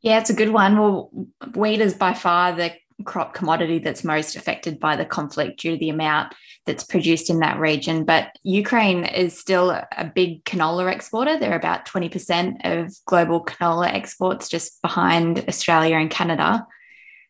Yeah, 0.01 0.20
it's 0.20 0.30
a 0.30 0.36
good 0.36 0.50
one. 0.50 0.77
Well, 0.77 1.10
wheat 1.56 1.80
is 1.80 1.94
by 1.94 2.13
far 2.13 2.54
the 2.54 2.74
crop 3.04 3.34
commodity 3.34 3.80
that's 3.80 4.04
most 4.04 4.36
affected 4.36 4.80
by 4.80 4.96
the 4.96 5.06
conflict 5.06 5.60
due 5.60 5.72
to 5.72 5.77
the 5.77 5.89
amount 5.89 6.34
that's 6.65 6.84
produced 6.84 7.30
in 7.30 7.39
that 7.39 7.60
region. 7.60 8.06
But 8.06 8.38
Ukraine 8.44 9.06
is 9.06 9.38
still 9.38 9.72
a 9.72 10.12
big 10.13 10.44
canola 10.46 10.92
exporter. 10.92 11.38
They're 11.38 11.56
about 11.56 11.86
20% 11.86 12.60
of 12.63 12.94
global 13.06 13.44
canola 13.44 13.94
exports, 13.94 14.50
just 14.50 14.82
behind 14.82 15.46
Australia 15.48 15.98
and 15.98 16.10
Canada. 16.10 16.65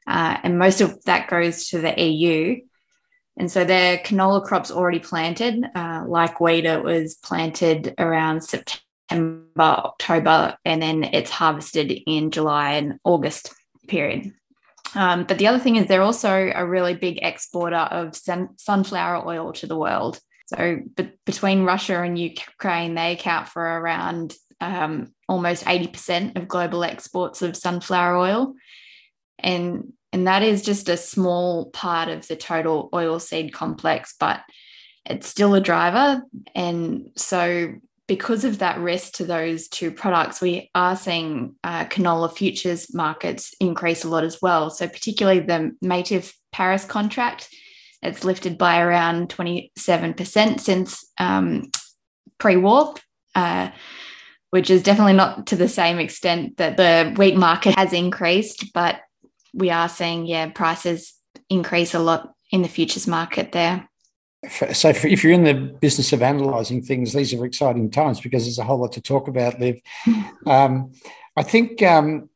Uh, 0.08 0.38
and 0.44 0.60
most 0.60 0.82
of 0.82 1.04
that 1.06 1.30
goes 1.30 1.68
to 1.70 1.82
the 1.82 2.00
EU. 2.00 2.62
And 3.38 3.52
so 3.52 3.66
their 3.66 3.98
canola 3.98 4.44
crops 4.44 4.72
already 4.72 5.00
planted, 5.00 5.66
uh, 5.76 6.04
like 6.08 6.40
wheat, 6.40 6.66
it 6.66 6.84
was 6.84 7.16
planted 7.16 7.94
around 7.98 8.42
September, 8.42 9.44
October, 9.58 10.58
and 10.64 10.82
then 10.82 11.04
it's 11.04 11.32
harvested 11.32 11.92
in 12.08 12.32
July 12.32 12.74
and 12.74 13.00
August 13.04 13.54
period. 13.88 14.32
Um, 14.94 15.26
but 15.26 15.38
the 15.38 15.48
other 15.48 15.60
thing 15.60 15.76
is 15.76 15.88
they're 15.88 16.02
also 16.02 16.52
a 16.56 16.66
really 16.66 16.94
big 16.94 17.20
exporter 17.22 17.76
of 17.76 18.16
sun- 18.16 18.58
sunflower 18.58 19.28
oil 19.28 19.52
to 19.54 19.68
the 19.68 19.78
world. 19.78 20.20
So 20.48 20.80
be- 20.96 21.12
between 21.26 21.66
Russia 21.66 22.02
and 22.02 22.18
Ukraine, 22.18 22.96
they 22.96 23.12
account 23.12 23.50
for 23.50 23.62
around 23.62 24.34
um, 24.62 25.14
almost 25.28 25.66
80% 25.66 26.38
of 26.38 26.48
global 26.48 26.86
exports 26.86 27.42
of 27.42 27.58
sunflower 27.58 28.16
oil 28.16 28.54
and 29.46 29.94
and 30.12 30.28
that 30.28 30.44
is 30.44 30.62
just 30.62 30.90
a 30.90 30.98
small 30.98 31.68
part 31.72 32.10
of 32.10 32.28
the 32.28 32.36
total 32.36 32.90
oilseed 32.92 33.54
complex 33.54 34.14
but 34.20 34.42
it's 35.06 35.28
still 35.28 35.54
a 35.54 35.62
driver 35.62 36.22
and 36.54 37.12
so 37.16 37.74
because 38.08 38.44
of 38.46 38.60
that 38.60 38.80
risk 38.80 39.14
to 39.14 39.25
those 39.25 39.68
two 39.68 39.92
products, 39.92 40.40
we 40.40 40.70
are 40.75 40.96
seeing 40.96 41.56
uh, 41.64 41.86
canola 41.86 42.32
futures 42.32 42.94
markets 42.94 43.54
increase 43.60 44.04
a 44.04 44.10
lot 44.10 44.24
as 44.24 44.42
well. 44.42 44.70
So, 44.70 44.88
particularly 44.88 45.40
the 45.40 45.75
Matif 45.84 46.34
Paris 46.52 46.86
contract, 46.86 47.50
it's 48.04 48.24
lifted 48.24 48.58
by 48.58 48.80
around 48.80 49.30
27% 49.30 50.60
since 50.60 51.06
um, 51.18 51.72
pre 52.38 52.58
war, 52.58 52.94
uh, 53.34 53.72
which 54.52 54.70
is 54.70 54.84
definitely 54.84 55.14
not 55.14 55.48
to 55.48 55.56
the 55.56 55.68
same 55.68 55.98
extent 55.98 56.58
that 56.58 56.78
the 56.78 57.14
wheat 57.18 57.36
market 57.36 57.75
has 57.75 57.92
increased, 57.92 58.72
but 58.74 59.00
we 59.56 59.70
are 59.70 59.90
seeing, 59.90 60.26
yeah, 60.26 60.50
prices 60.50 61.14
increase 61.50 61.94
a 61.94 62.00
lot 62.00 62.34
in 62.52 62.62
the 62.62 62.68
futures 62.68 63.08
market 63.08 63.52
there 63.52 63.88
so 64.50 64.90
if 64.90 65.24
you're 65.24 65.34
in 65.34 65.44
the 65.44 65.54
business 65.54 66.14
of 66.14 66.22
analysing 66.22 66.82
things, 66.82 67.14
these 67.14 67.34
are 67.34 67.46
exciting 67.46 67.90
times 67.90 68.20
because 68.20 68.44
there's 68.44 68.60
a 68.60 68.64
whole 68.64 68.80
lot 68.80 68.92
to 68.94 69.02
talk 69.02 69.28
about, 69.28 69.60
Liv. 69.60 69.80
Um, 70.46 70.94
I 71.36 71.44
think 71.44 71.82
um, 71.82 72.30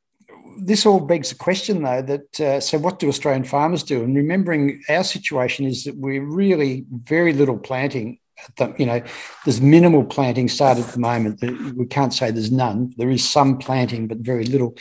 this 0.57 0.85
all 0.85 0.99
begs 0.99 1.29
the 1.29 1.35
question, 1.35 1.83
though, 1.83 2.01
that 2.01 2.39
uh, 2.39 2.59
so 2.59 2.77
what 2.77 2.99
do 2.99 3.07
Australian 3.07 3.43
farmers 3.43 3.83
do? 3.83 4.03
And 4.03 4.15
remembering 4.15 4.81
our 4.89 5.03
situation 5.03 5.65
is 5.65 5.83
that 5.83 5.95
we're 5.95 6.23
really 6.23 6.85
very 6.91 7.33
little 7.33 7.57
planting. 7.57 8.19
The, 8.57 8.73
you 8.77 8.85
know, 8.85 9.01
there's 9.45 9.61
minimal 9.61 10.05
planting 10.05 10.47
started 10.47 10.85
at 10.85 10.93
the 10.93 10.99
moment. 10.99 11.41
We 11.75 11.85
can't 11.85 12.13
say 12.13 12.31
there's 12.31 12.51
none. 12.51 12.93
There 12.97 13.09
is 13.09 13.27
some 13.27 13.57
planting, 13.57 14.07
but 14.07 14.19
very 14.19 14.45
little. 14.45 14.77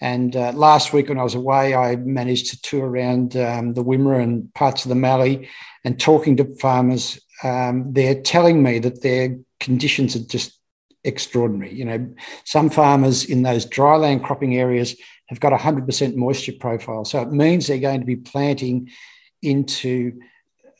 And 0.00 0.34
uh, 0.34 0.52
last 0.52 0.92
week 0.92 1.08
when 1.08 1.18
I 1.18 1.22
was 1.22 1.34
away, 1.34 1.74
I 1.74 1.96
managed 1.96 2.50
to 2.50 2.62
tour 2.62 2.88
around 2.88 3.36
um, 3.36 3.74
the 3.74 3.84
Wimmera 3.84 4.22
and 4.22 4.52
parts 4.54 4.84
of 4.84 4.88
the 4.88 4.94
Mallee 4.94 5.48
and 5.84 6.00
talking 6.00 6.36
to 6.38 6.56
farmers. 6.56 7.20
Um, 7.42 7.92
they're 7.92 8.20
telling 8.20 8.62
me 8.62 8.78
that 8.78 9.02
their 9.02 9.38
conditions 9.58 10.16
are 10.16 10.26
just 10.26 10.58
extraordinary. 11.04 11.74
You 11.74 11.84
know, 11.84 12.14
some 12.44 12.70
farmers 12.70 13.24
in 13.24 13.42
those 13.42 13.66
dryland 13.66 14.24
cropping 14.24 14.56
areas 14.56 14.96
have 15.28 15.40
got 15.40 15.52
100% 15.52 16.16
moisture 16.16 16.52
profile. 16.58 17.04
So 17.04 17.20
it 17.20 17.30
means 17.30 17.66
they're 17.66 17.78
going 17.78 18.00
to 18.00 18.06
be 18.06 18.16
planting 18.16 18.90
into 19.42 20.20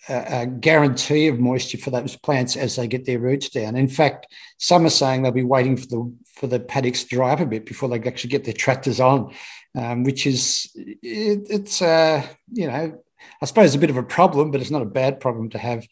a, 0.08 0.46
guarantee 0.46 1.28
of 1.28 1.38
moisture 1.38 1.78
for 1.78 1.90
those 1.90 2.16
plants 2.16 2.56
as 2.56 2.76
they 2.76 2.86
get 2.86 3.04
their 3.04 3.18
roots 3.18 3.48
down. 3.48 3.76
In 3.76 3.88
fact, 3.88 4.26
some 4.58 4.86
are 4.86 4.90
saying 4.90 5.22
they'll 5.22 5.32
be 5.32 5.42
waiting 5.42 5.76
for 5.76 5.86
the 5.86 6.14
for 6.34 6.46
the 6.46 6.60
paddocks 6.60 7.04
to 7.04 7.16
dry 7.16 7.32
up 7.32 7.40
a 7.40 7.46
bit 7.46 7.66
before 7.66 7.88
they 7.88 7.98
actually 7.98 8.30
get 8.30 8.44
their 8.44 8.54
tractors 8.54 9.00
on, 9.00 9.34
um, 9.76 10.04
which 10.04 10.26
is 10.26 10.70
it, 10.74 11.46
it's 11.50 11.82
uh, 11.82 12.26
you 12.50 12.66
know 12.66 12.98
I 13.42 13.46
suppose 13.46 13.74
a 13.74 13.78
bit 13.78 13.90
of 13.90 13.96
a 13.96 14.02
problem, 14.02 14.50
but 14.50 14.60
it's 14.60 14.70
not 14.70 14.82
a 14.82 14.86
bad 14.86 15.20
problem 15.20 15.50
to 15.50 15.58
have. 15.58 15.86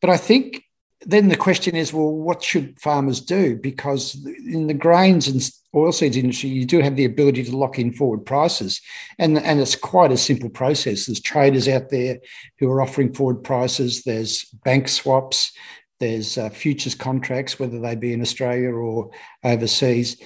But 0.00 0.10
I 0.10 0.16
think 0.16 0.63
then 1.06 1.28
the 1.28 1.36
question 1.36 1.76
is, 1.76 1.92
well, 1.92 2.10
what 2.10 2.42
should 2.42 2.78
farmers 2.80 3.20
do? 3.20 3.56
Because 3.56 4.14
in 4.46 4.66
the 4.66 4.74
grains 4.74 5.28
and 5.28 5.40
oilseeds 5.74 6.16
industry, 6.16 6.50
you 6.50 6.64
do 6.64 6.80
have 6.80 6.96
the 6.96 7.04
ability 7.04 7.44
to 7.44 7.56
lock 7.56 7.78
in 7.78 7.92
forward 7.92 8.24
prices, 8.24 8.80
and 9.18 9.38
and 9.38 9.60
it's 9.60 9.76
quite 9.76 10.12
a 10.12 10.16
simple 10.16 10.48
process. 10.48 11.06
There's 11.06 11.20
traders 11.20 11.68
out 11.68 11.90
there 11.90 12.18
who 12.58 12.70
are 12.70 12.80
offering 12.80 13.12
forward 13.12 13.42
prices. 13.42 14.02
There's 14.02 14.44
bank 14.64 14.88
swaps. 14.88 15.52
There's 16.00 16.38
uh, 16.38 16.48
futures 16.48 16.94
contracts, 16.94 17.58
whether 17.58 17.78
they 17.78 17.94
be 17.94 18.12
in 18.12 18.20
Australia 18.20 18.70
or 18.70 19.10
overseas, 19.42 20.20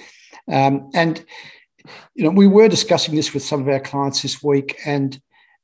um, 0.47 0.89
and 0.93 1.23
you 2.15 2.23
know 2.23 2.31
we 2.31 2.47
were 2.47 2.67
discussing 2.67 3.15
this 3.15 3.33
with 3.33 3.43
some 3.43 3.61
of 3.61 3.67
our 3.67 3.79
clients 3.79 4.21
this 4.21 4.41
week, 4.41 4.77
and 4.85 5.19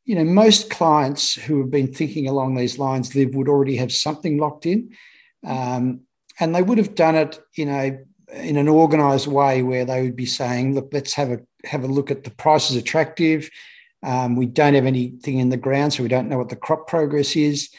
you 0.05 0.15
know, 0.15 0.23
most 0.23 0.69
clients 0.69 1.33
who 1.33 1.59
have 1.59 1.71
been 1.71 1.91
thinking 1.91 2.27
along 2.27 2.55
these 2.55 2.77
lines, 2.77 3.09
they 3.09 3.25
would 3.25 3.49
already 3.49 3.75
have 3.77 3.91
something 3.91 4.37
locked 4.37 4.67
in, 4.67 4.95
um, 5.45 6.01
and 6.39 6.53
they 6.53 6.61
would 6.61 6.77
have 6.77 6.95
done 6.95 7.15
it 7.15 7.39
in 7.55 7.69
a 7.69 7.99
in 8.33 8.57
an 8.57 8.67
organised 8.67 9.27
way 9.27 9.61
where 9.63 9.85
they 9.85 10.01
would 10.03 10.15
be 10.15 10.25
saying, 10.25 10.75
"Look, 10.75 10.89
let's 10.93 11.13
have 11.15 11.31
a 11.31 11.39
have 11.65 11.83
a 11.83 11.87
look 11.87 12.11
at 12.11 12.23
the 12.23 12.29
price 12.29 12.69
is 12.69 12.77
attractive. 12.77 13.49
Um, 14.03 14.35
we 14.35 14.45
don't 14.45 14.75
have 14.75 14.85
anything 14.85 15.39
in 15.39 15.49
the 15.49 15.57
ground, 15.57 15.93
so 15.93 16.03
we 16.03 16.09
don't 16.09 16.29
know 16.29 16.37
what 16.37 16.49
the 16.49 16.55
crop 16.55 16.87
progress 16.87 17.35
is." 17.35 17.69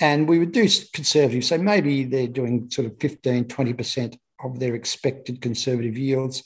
And 0.00 0.28
we 0.28 0.38
would 0.38 0.52
do 0.52 0.68
conservative. 0.92 1.44
So 1.44 1.58
maybe 1.58 2.04
they're 2.04 2.26
doing 2.26 2.70
sort 2.70 2.86
of 2.86 2.98
15, 2.98 3.44
20% 3.44 4.16
of 4.42 4.58
their 4.58 4.74
expected 4.74 5.42
conservative 5.42 5.98
yields. 5.98 6.42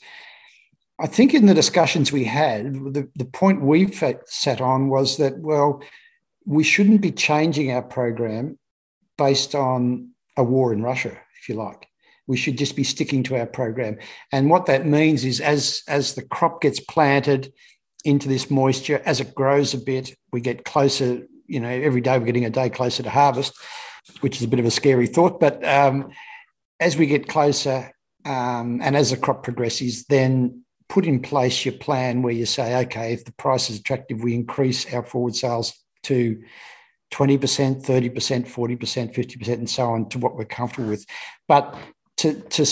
I 0.99 1.07
think 1.07 1.33
in 1.33 1.45
the 1.45 1.53
discussions 1.53 2.11
we 2.11 2.23
had, 2.23 2.73
the, 2.73 3.07
the 3.15 3.25
point 3.25 3.61
we 3.61 3.91
sat 3.91 4.61
on 4.61 4.89
was 4.89 5.17
that, 5.17 5.37
well, 5.37 5.81
we 6.45 6.63
shouldn't 6.63 7.01
be 7.01 7.11
changing 7.11 7.71
our 7.71 7.83
program 7.83 8.57
based 9.17 9.53
on 9.53 10.11
a 10.37 10.43
war 10.43 10.73
in 10.73 10.81
Russia, 10.81 11.15
if 11.41 11.49
you 11.49 11.55
like. 11.55 11.87
We 12.25 12.37
should 12.37 12.57
just 12.57 12.75
be 12.75 12.83
sticking 12.83 13.23
to 13.23 13.37
our 13.37 13.45
program. 13.45 13.97
And 14.31 14.49
what 14.49 14.65
that 14.65 14.85
means 14.85 15.23
is 15.23 15.39
as, 15.39 15.83
as 15.87 16.15
the 16.15 16.23
crop 16.23 16.61
gets 16.61 16.79
planted 16.79 17.53
into 18.03 18.27
this 18.27 18.49
moisture, 18.49 19.01
as 19.05 19.19
it 19.19 19.35
grows 19.35 19.73
a 19.73 19.77
bit, 19.77 20.15
we 20.31 20.41
get 20.41 20.65
closer, 20.65 21.27
you 21.45 21.59
know, 21.59 21.69
every 21.69 22.01
day 22.01 22.17
we're 22.17 22.25
getting 22.25 22.45
a 22.45 22.49
day 22.49 22.69
closer 22.69 23.03
to 23.03 23.09
harvest, 23.09 23.53
which 24.21 24.37
is 24.37 24.43
a 24.43 24.47
bit 24.47 24.59
of 24.59 24.65
a 24.65 24.71
scary 24.71 25.07
thought. 25.07 25.39
But 25.39 25.63
um, 25.63 26.09
as 26.79 26.97
we 26.97 27.05
get 27.05 27.27
closer 27.27 27.91
um, 28.25 28.81
and 28.81 28.95
as 28.95 29.11
the 29.11 29.17
crop 29.17 29.43
progresses, 29.43 30.05
then 30.05 30.63
put 30.89 31.05
in 31.05 31.21
place 31.21 31.65
your 31.65 31.73
plan 31.73 32.21
where 32.21 32.33
you 32.33 32.45
say, 32.45 32.77
okay, 32.83 33.13
if 33.13 33.25
the 33.25 33.33
price 33.33 33.69
is 33.69 33.79
attractive, 33.79 34.23
we 34.23 34.33
increase 34.33 34.91
our 34.93 35.03
forward 35.03 35.35
sales 35.35 35.73
to 36.03 36.41
20%, 37.11 37.39
30%, 37.83 38.47
40%, 38.47 39.13
50%, 39.13 39.47
and 39.53 39.69
so 39.69 39.89
on 39.89 40.09
to 40.09 40.19
what 40.19 40.35
we're 40.35 40.45
comfortable 40.45 40.89
with. 40.89 41.05
But 41.47 41.77
to, 42.17 42.33
to, 42.39 42.65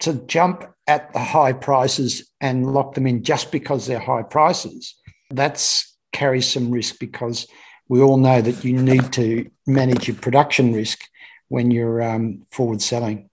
to 0.00 0.12
jump 0.26 0.64
at 0.86 1.12
the 1.12 1.18
high 1.18 1.52
prices 1.52 2.30
and 2.40 2.72
lock 2.72 2.94
them 2.94 3.06
in 3.06 3.22
just 3.22 3.50
because 3.52 3.86
they're 3.86 3.98
high 3.98 4.22
prices, 4.22 4.94
that's 5.30 5.96
carries 6.12 6.50
some 6.50 6.70
risk 6.70 6.98
because 6.98 7.46
we 7.88 8.00
all 8.00 8.16
know 8.16 8.40
that 8.40 8.64
you 8.64 8.72
need 8.72 9.12
to 9.12 9.48
manage 9.66 10.08
your 10.08 10.16
production 10.16 10.72
risk 10.72 11.00
when 11.48 11.70
you're 11.70 12.02
um, 12.02 12.42
forward 12.50 12.80
selling. 12.80 13.28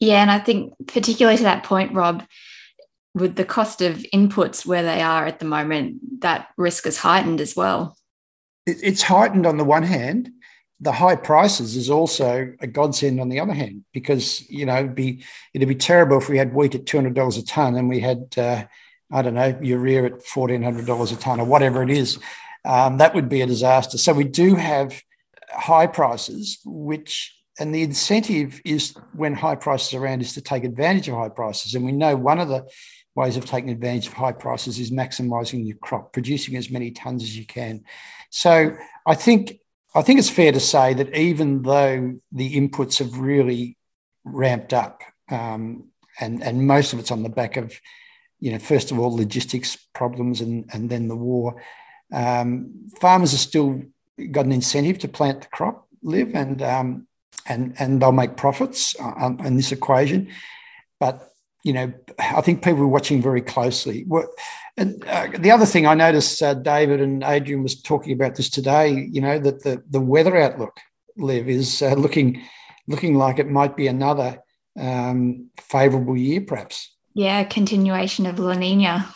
Yeah, 0.00 0.22
and 0.22 0.30
I 0.30 0.38
think 0.38 0.74
particularly 0.86 1.36
to 1.38 1.44
that 1.44 1.64
point, 1.64 1.94
Rob, 1.94 2.24
with 3.16 3.36
the 3.36 3.46
cost 3.46 3.80
of 3.80 4.04
inputs 4.12 4.66
where 4.66 4.82
they 4.82 5.00
are 5.00 5.24
at 5.24 5.38
the 5.38 5.46
moment, 5.46 6.20
that 6.20 6.48
risk 6.58 6.86
is 6.86 6.98
heightened 6.98 7.40
as 7.40 7.56
well. 7.56 7.96
It's 8.66 9.00
heightened 9.00 9.46
on 9.46 9.56
the 9.56 9.64
one 9.64 9.84
hand. 9.84 10.30
The 10.80 10.92
high 10.92 11.16
prices 11.16 11.76
is 11.76 11.88
also 11.88 12.52
a 12.60 12.66
godsend 12.66 13.18
on 13.18 13.30
the 13.30 13.40
other 13.40 13.54
hand, 13.54 13.86
because 13.94 14.48
you 14.50 14.66
know 14.66 14.76
it'd 14.76 14.94
be 14.94 15.24
it'd 15.54 15.66
be 15.66 15.74
terrible 15.74 16.18
if 16.18 16.28
we 16.28 16.36
had 16.36 16.52
wheat 16.52 16.74
at 16.74 16.84
two 16.84 16.98
hundred 16.98 17.14
dollars 17.14 17.38
a 17.38 17.44
ton 17.44 17.74
and 17.76 17.88
we 17.88 18.00
had 18.00 18.34
uh, 18.36 18.64
I 19.10 19.22
don't 19.22 19.32
know 19.32 19.58
urea 19.62 20.04
at 20.04 20.22
fourteen 20.22 20.62
hundred 20.62 20.84
dollars 20.84 21.12
a 21.12 21.16
ton 21.16 21.40
or 21.40 21.46
whatever 21.46 21.82
it 21.82 21.90
is. 21.90 22.18
Um, 22.66 22.98
that 22.98 23.14
would 23.14 23.30
be 23.30 23.40
a 23.40 23.46
disaster. 23.46 23.96
So 23.96 24.12
we 24.12 24.24
do 24.24 24.56
have 24.56 25.00
high 25.50 25.86
prices, 25.86 26.58
which 26.66 27.32
and 27.58 27.74
the 27.74 27.82
incentive 27.82 28.60
is 28.64 28.94
when 29.14 29.32
high 29.32 29.54
prices 29.54 29.94
are 29.94 30.04
around 30.04 30.20
is 30.20 30.34
to 30.34 30.42
take 30.42 30.64
advantage 30.64 31.08
of 31.08 31.14
high 31.14 31.30
prices. 31.30 31.74
And 31.74 31.86
we 31.86 31.92
know 31.92 32.14
one 32.14 32.38
of 32.38 32.48
the 32.48 32.68
ways 33.16 33.36
of 33.36 33.46
taking 33.46 33.70
advantage 33.70 34.06
of 34.06 34.12
high 34.12 34.32
prices 34.32 34.78
is 34.78 34.90
maximizing 34.90 35.66
your 35.66 35.78
crop, 35.78 36.12
producing 36.12 36.54
as 36.56 36.70
many 36.70 36.90
tons 36.90 37.22
as 37.22 37.36
you 37.36 37.46
can. 37.46 37.82
So 38.30 38.76
I 39.06 39.14
think 39.14 39.58
I 39.94 40.02
think 40.02 40.18
it's 40.18 40.28
fair 40.28 40.52
to 40.52 40.60
say 40.60 40.92
that 40.92 41.16
even 41.16 41.62
though 41.62 42.20
the 42.30 42.54
inputs 42.54 42.98
have 42.98 43.18
really 43.18 43.78
ramped 44.24 44.74
up, 44.74 45.02
um, 45.30 45.88
and 46.20 46.42
and 46.42 46.66
most 46.66 46.92
of 46.92 46.98
it's 46.98 47.10
on 47.10 47.22
the 47.22 47.30
back 47.30 47.56
of, 47.56 47.80
you 48.38 48.52
know, 48.52 48.58
first 48.58 48.90
of 48.90 48.98
all 48.98 49.16
logistics 49.16 49.76
problems 49.94 50.40
and 50.42 50.68
and 50.72 50.90
then 50.90 51.08
the 51.08 51.16
war, 51.16 51.62
um, 52.12 52.86
farmers 53.00 53.32
are 53.32 53.38
still 53.38 53.82
got 54.30 54.44
an 54.44 54.52
incentive 54.52 54.98
to 54.98 55.08
plant 55.08 55.40
the 55.40 55.48
crop, 55.48 55.88
Liv, 56.02 56.34
and 56.34 56.60
um, 56.60 57.06
and 57.46 57.74
and 57.78 58.02
they'll 58.02 58.12
make 58.12 58.36
profits 58.36 58.94
on 58.96 59.56
this 59.56 59.72
equation, 59.72 60.28
but 61.00 61.32
you 61.66 61.72
know, 61.72 61.92
I 62.20 62.40
think 62.42 62.62
people 62.62 62.78
were 62.78 62.86
watching 62.86 63.20
very 63.20 63.42
closely. 63.42 64.04
What, 64.06 64.26
and 64.76 65.04
uh, 65.08 65.26
the 65.36 65.50
other 65.50 65.66
thing 65.66 65.84
I 65.84 65.94
noticed, 65.94 66.40
uh, 66.40 66.54
David 66.54 67.00
and 67.00 67.24
Adrian 67.24 67.64
was 67.64 67.82
talking 67.82 68.12
about 68.12 68.36
this 68.36 68.48
today. 68.48 69.08
You 69.10 69.20
know 69.20 69.40
that 69.40 69.64
the 69.64 69.82
the 69.90 70.00
weather 70.00 70.36
outlook, 70.36 70.78
Liv, 71.16 71.48
is 71.48 71.82
uh, 71.82 71.94
looking 71.94 72.40
looking 72.86 73.16
like 73.16 73.40
it 73.40 73.50
might 73.50 73.76
be 73.76 73.88
another 73.88 74.38
um, 74.78 75.50
favourable 75.58 76.16
year, 76.16 76.40
perhaps. 76.40 76.94
Yeah, 77.14 77.42
continuation 77.42 78.26
of 78.26 78.38
La 78.38 78.54
Nina. 78.54 79.12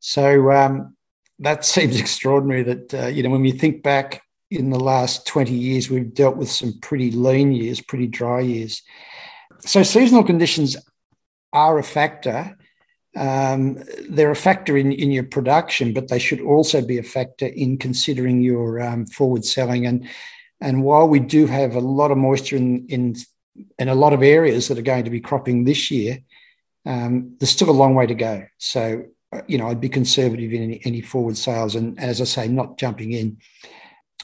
so 0.00 0.50
um, 0.50 0.96
that 1.38 1.64
seems 1.74 2.00
extraordinary. 2.00 2.62
That 2.62 2.94
uh, 2.94 3.06
you 3.08 3.22
know, 3.22 3.30
when 3.30 3.42
we 3.42 3.52
think 3.52 3.82
back 3.82 4.22
in 4.50 4.70
the 4.70 4.80
last 4.80 5.26
twenty 5.26 5.52
years, 5.54 5.90
we've 5.90 6.14
dealt 6.14 6.38
with 6.38 6.50
some 6.50 6.78
pretty 6.80 7.10
lean 7.10 7.52
years, 7.52 7.82
pretty 7.82 8.06
dry 8.06 8.40
years 8.40 8.80
so 9.60 9.82
seasonal 9.82 10.24
conditions 10.24 10.76
are 11.52 11.78
a 11.78 11.82
factor. 11.82 12.56
Um, 13.16 13.82
they're 14.08 14.30
a 14.30 14.36
factor 14.36 14.76
in, 14.76 14.92
in 14.92 15.10
your 15.10 15.24
production, 15.24 15.92
but 15.92 16.08
they 16.08 16.18
should 16.18 16.40
also 16.40 16.80
be 16.82 16.98
a 16.98 17.02
factor 17.02 17.46
in 17.46 17.78
considering 17.78 18.40
your 18.42 18.80
um, 18.80 19.06
forward 19.06 19.44
selling. 19.44 19.86
And 19.86 20.08
and 20.60 20.82
while 20.82 21.08
we 21.08 21.20
do 21.20 21.46
have 21.46 21.74
a 21.74 21.80
lot 21.80 22.10
of 22.10 22.18
moisture 22.18 22.56
in, 22.56 22.86
in 22.88 23.16
in 23.78 23.88
a 23.88 23.94
lot 23.94 24.12
of 24.12 24.22
areas 24.22 24.68
that 24.68 24.78
are 24.78 24.82
going 24.82 25.04
to 25.04 25.10
be 25.10 25.20
cropping 25.20 25.64
this 25.64 25.90
year, 25.90 26.20
um, 26.86 27.36
there's 27.38 27.50
still 27.50 27.70
a 27.70 27.72
long 27.72 27.94
way 27.94 28.06
to 28.06 28.14
go. 28.14 28.46
So, 28.58 29.04
uh, 29.32 29.42
you 29.46 29.58
know, 29.58 29.68
I'd 29.68 29.80
be 29.80 29.88
conservative 29.88 30.52
in 30.52 30.62
any, 30.62 30.80
any 30.84 31.00
forward 31.00 31.36
sales. 31.36 31.74
And 31.74 31.98
as 31.98 32.20
I 32.20 32.24
say, 32.24 32.48
not 32.48 32.78
jumping 32.78 33.12
in. 33.12 33.38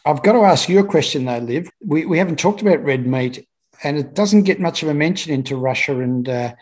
I've 0.06 0.22
got 0.22 0.32
to 0.32 0.40
ask 0.40 0.68
you 0.68 0.78
a 0.80 0.84
question 0.84 1.24
though, 1.24 1.38
Liv. 1.38 1.68
We, 1.84 2.04
we 2.06 2.18
haven't 2.18 2.38
talked 2.38 2.62
about 2.62 2.84
red 2.84 3.06
meat, 3.06 3.46
and 3.84 3.98
it 3.98 4.14
doesn't 4.14 4.42
get 4.42 4.60
much 4.60 4.82
of 4.82 4.88
a 4.88 4.94
mention 4.94 5.32
into 5.32 5.56
Russia 5.56 6.00
and 6.00 6.28
uh, 6.28 6.54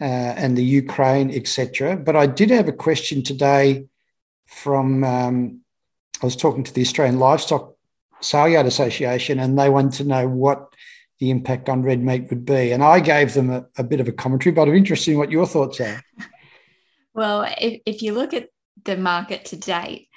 uh, 0.00 0.04
and 0.04 0.56
the 0.56 0.64
Ukraine, 0.64 1.30
etc. 1.30 1.96
But 1.96 2.14
I 2.14 2.26
did 2.26 2.50
have 2.50 2.68
a 2.68 2.72
question 2.72 3.22
today 3.22 3.86
from 4.46 5.02
um, 5.02 5.60
I 6.22 6.26
was 6.26 6.36
talking 6.36 6.64
to 6.64 6.72
the 6.72 6.82
Australian 6.82 7.18
Livestock 7.18 7.74
Saleyard 8.20 8.66
Association, 8.66 9.38
and 9.38 9.58
they 9.58 9.70
wanted 9.70 9.92
to 9.98 10.04
know 10.04 10.28
what 10.28 10.72
the 11.18 11.30
impact 11.30 11.68
on 11.68 11.82
red 11.82 12.00
meat 12.00 12.30
would 12.30 12.44
be. 12.44 12.72
And 12.72 12.82
I 12.82 13.00
gave 13.00 13.34
them 13.34 13.50
a, 13.50 13.66
a 13.76 13.82
bit 13.82 14.00
of 14.00 14.06
a 14.06 14.12
commentary, 14.12 14.52
but 14.52 14.68
I'm 14.68 14.74
interested 14.74 15.12
in 15.12 15.18
what 15.18 15.32
your 15.32 15.46
thoughts 15.46 15.80
are. 15.80 16.02
Well, 17.14 17.52
if, 17.58 17.80
if 17.84 18.02
you 18.02 18.12
look 18.12 18.32
at 18.32 18.50
the 18.84 18.96
market 18.96 19.46
to 19.46 19.56
date, 19.56 20.07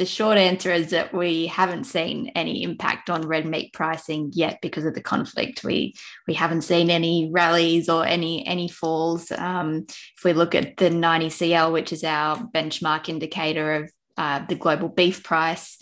the 0.00 0.06
short 0.06 0.38
answer 0.38 0.72
is 0.72 0.88
that 0.92 1.12
we 1.12 1.46
haven't 1.46 1.84
seen 1.84 2.32
any 2.34 2.62
impact 2.62 3.10
on 3.10 3.28
red 3.28 3.44
meat 3.44 3.70
pricing 3.74 4.30
yet 4.32 4.58
because 4.62 4.86
of 4.86 4.94
the 4.94 5.02
conflict. 5.02 5.62
We 5.62 5.94
we 6.26 6.32
haven't 6.32 6.62
seen 6.62 6.88
any 6.88 7.28
rallies 7.30 7.90
or 7.90 8.06
any 8.06 8.46
any 8.46 8.66
falls. 8.66 9.30
Um, 9.30 9.84
if 10.16 10.24
we 10.24 10.32
look 10.32 10.54
at 10.54 10.78
the 10.78 10.88
90 10.88 11.28
CL, 11.28 11.72
which 11.72 11.92
is 11.92 12.02
our 12.02 12.38
benchmark 12.38 13.10
indicator 13.10 13.74
of 13.74 13.92
uh, 14.16 14.46
the 14.46 14.54
global 14.54 14.88
beef 14.88 15.22
price, 15.22 15.76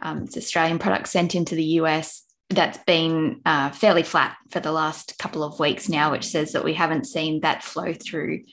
um, 0.00 0.22
it's 0.22 0.38
Australian 0.38 0.78
products 0.78 1.10
sent 1.10 1.34
into 1.34 1.54
the 1.54 1.76
US. 1.82 2.24
That's 2.48 2.78
been 2.86 3.42
uh, 3.44 3.68
fairly 3.72 4.02
flat 4.02 4.38
for 4.50 4.60
the 4.60 4.72
last 4.72 5.18
couple 5.18 5.44
of 5.44 5.60
weeks 5.60 5.90
now, 5.90 6.10
which 6.10 6.24
says 6.24 6.52
that 6.52 6.64
we 6.64 6.72
haven't 6.72 7.04
seen 7.04 7.42
that 7.42 7.62
flow 7.62 7.92
through 7.92 8.44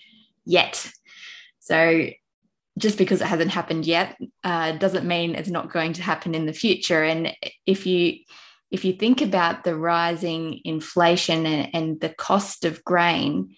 yet. 0.44 0.92
So 1.60 2.10
just 2.78 2.98
because 2.98 3.22
it 3.22 3.28
hasn't 3.28 3.52
happened 3.52 3.86
yet 3.86 4.18
uh, 4.44 4.74
doesn't 4.74 5.08
mean 5.08 5.36
it's 5.36 5.50
not 5.50 5.72
going 5.72 5.94
to 5.94 6.02
happen 6.02 6.36
in 6.36 6.46
the 6.46 6.54
future. 6.54 7.04
And 7.04 7.36
if 7.66 7.86
you 7.86 8.20
if 8.72 8.84
you 8.84 8.94
think 8.94 9.22
about 9.22 9.64
the 9.64 9.76
rising 9.76 10.60
inflation 10.66 11.46
and, 11.46 11.70
and 11.74 12.02
the 12.02 12.10
cost 12.10 12.66
of 12.66 12.84
grain, 12.84 13.56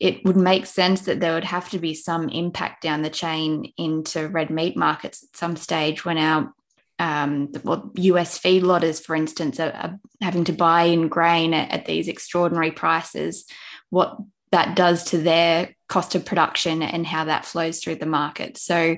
it 0.00 0.24
would 0.24 0.36
make 0.36 0.66
sense 0.66 1.02
that 1.02 1.20
there 1.20 1.34
would 1.34 1.44
have 1.44 1.68
to 1.70 1.78
be 1.78 1.94
some 1.94 2.28
impact 2.28 2.82
down 2.82 3.02
the 3.02 3.10
chain 3.10 3.72
into 3.76 4.28
red 4.28 4.50
meat 4.50 4.76
markets 4.76 5.22
at 5.24 5.36
some 5.36 5.56
stage 5.56 6.04
when 6.04 6.18
our 6.18 6.52
um, 7.00 7.50
well, 7.64 7.90
US 7.96 8.38
feedlotters, 8.38 9.02
for 9.02 9.16
instance, 9.16 9.58
are, 9.58 9.72
are, 9.72 9.98
having 10.20 10.44
to 10.44 10.52
buy 10.52 10.84
in 10.84 11.08
grain 11.08 11.52
at, 11.52 11.70
at 11.70 11.86
these 11.86 12.06
extraordinary 12.06 12.70
prices. 12.70 13.46
What 13.90 14.16
that 14.52 14.76
does 14.76 15.04
to 15.06 15.18
their 15.18 15.73
cost 15.88 16.14
of 16.14 16.24
production 16.24 16.82
and 16.82 17.06
how 17.06 17.24
that 17.24 17.44
flows 17.44 17.80
through 17.80 17.96
the 17.96 18.06
market. 18.06 18.56
So 18.56 18.96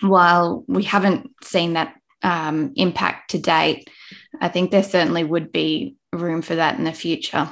while 0.00 0.64
we 0.66 0.84
haven't 0.84 1.30
seen 1.42 1.74
that 1.74 1.94
um, 2.22 2.72
impact 2.76 3.30
to 3.32 3.38
date, 3.38 3.88
I 4.40 4.48
think 4.48 4.70
there 4.70 4.82
certainly 4.82 5.24
would 5.24 5.52
be 5.52 5.96
room 6.12 6.42
for 6.42 6.54
that 6.54 6.78
in 6.78 6.84
the 6.84 6.92
future. 6.92 7.50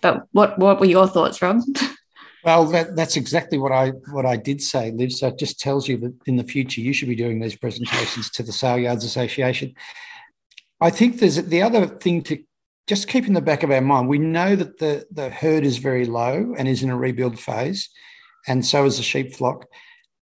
But 0.00 0.26
what 0.32 0.58
what 0.58 0.80
were 0.80 0.86
your 0.86 1.06
thoughts, 1.06 1.42
Rob? 1.42 1.60
Well, 2.42 2.64
that, 2.66 2.96
that's 2.96 3.16
exactly 3.16 3.58
what 3.58 3.72
I 3.72 3.90
what 4.12 4.24
I 4.24 4.36
did 4.36 4.62
say, 4.62 4.90
Liv. 4.92 5.12
So 5.12 5.28
it 5.28 5.38
just 5.38 5.60
tells 5.60 5.88
you 5.88 5.98
that 5.98 6.14
in 6.26 6.36
the 6.36 6.44
future 6.44 6.80
you 6.80 6.92
should 6.92 7.08
be 7.08 7.14
doing 7.14 7.38
these 7.38 7.56
presentations 7.56 8.30
to 8.30 8.42
the 8.42 8.52
Sale 8.52 8.78
Yards 8.78 9.04
Association. 9.04 9.74
I 10.80 10.90
think 10.90 11.18
there's 11.18 11.36
the 11.36 11.60
other 11.60 11.86
thing 11.86 12.22
to 12.22 12.42
just 12.86 13.08
keep 13.08 13.26
in 13.26 13.34
the 13.34 13.40
back 13.40 13.62
of 13.62 13.70
our 13.70 13.80
mind, 13.80 14.08
we 14.08 14.18
know 14.18 14.56
that 14.56 14.78
the, 14.78 15.06
the 15.10 15.30
herd 15.30 15.64
is 15.64 15.78
very 15.78 16.06
low 16.06 16.54
and 16.56 16.68
is 16.68 16.82
in 16.82 16.90
a 16.90 16.96
rebuild 16.96 17.38
phase, 17.38 17.88
and 18.46 18.64
so 18.64 18.84
is 18.84 18.96
the 18.96 19.02
sheep 19.02 19.34
flock. 19.34 19.66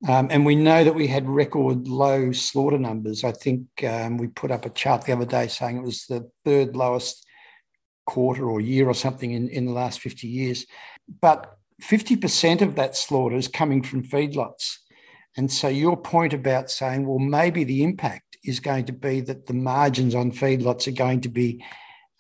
Um, 0.08 0.28
and 0.32 0.46
we 0.46 0.56
know 0.56 0.84
that 0.84 0.96
we 0.96 1.08
had 1.08 1.28
record 1.30 1.88
low 1.88 2.32
slaughter 2.34 2.78
numbers. 2.78 3.24
I 3.24 3.32
think 3.32 3.68
um, 3.88 4.18
we 4.18 4.28
put 4.28 4.52
up 4.52 4.66
a 4.66 4.70
chart 4.70 5.06
the 5.06 5.14
other 5.14 5.26
day 5.26 5.48
saying 5.48 5.78
it 5.78 5.84
was 5.84 6.06
the 6.06 6.30
third 6.44 6.76
lowest 6.76 7.26
quarter 8.06 8.50
or 8.50 8.60
year 8.60 8.88
or 8.90 8.94
something 8.94 9.32
in, 9.32 9.48
in 9.48 9.66
the 9.66 9.72
last 9.72 10.02
50 10.02 10.28
years. 10.28 10.66
But 11.22 11.58
50% 11.82 12.62
of 12.62 12.76
that 12.76 12.98
slaughter 12.98 13.38
is 13.38 13.48
coming 13.48 13.82
from 13.82 14.04
feedlots. 14.04 14.78
And 15.38 15.52
so 15.52 15.68
your 15.68 15.98
point 15.98 16.34
about 16.34 16.70
saying, 16.70 17.08
well, 17.08 17.20
maybe 17.20 17.64
the 17.64 17.84
impact 17.84 18.38
is 18.44 18.60
going 18.60 18.86
to 18.86 18.94
be 18.94 19.22
that 19.22 19.48
the 19.48 19.54
margins 19.54 20.16
on 20.16 20.32
feedlots 20.32 20.88
are 20.88 20.92
going 20.92 21.22
to 21.22 21.30
be 21.30 21.64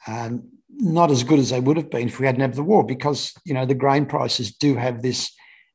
um, 0.08 0.50
not 0.70 1.12
as 1.12 1.24
good 1.24 1.40
as 1.40 1.50
they 1.50 1.60
would 1.60 1.78
have 1.78 1.90
been 1.90 2.08
if 2.08 2.20
we 2.20 2.26
hadn't 2.26 2.42
had 2.42 2.54
the 2.56 2.64
war, 2.64 2.86
because 2.86 3.34
you 3.46 3.54
know 3.54 3.66
the 3.66 3.76
grain 3.76 4.06
prices 4.06 4.56
do 4.56 4.76
have 4.76 5.02
this 5.02 5.32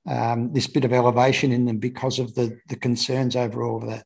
um, 0.08 0.52
this 0.52 0.66
bit 0.66 0.84
of 0.84 0.92
elevation 0.92 1.52
in 1.52 1.66
them 1.66 1.78
because 1.78 2.18
of 2.18 2.34
the 2.34 2.58
the 2.68 2.76
concerns 2.76 3.36
over 3.36 3.62
all 3.62 3.82
of 3.82 3.88
that. 3.88 4.04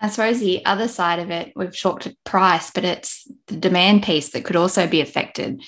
I 0.00 0.08
suppose 0.08 0.40
the 0.40 0.64
other 0.66 0.88
side 0.88 1.18
of 1.20 1.30
it, 1.30 1.52
we've 1.56 1.78
talked 1.78 2.08
price, 2.24 2.70
but 2.70 2.84
it's 2.84 3.30
the 3.46 3.56
demand 3.56 4.02
piece 4.02 4.30
that 4.30 4.44
could 4.44 4.56
also 4.56 4.86
be 4.86 5.00
affected 5.00 5.62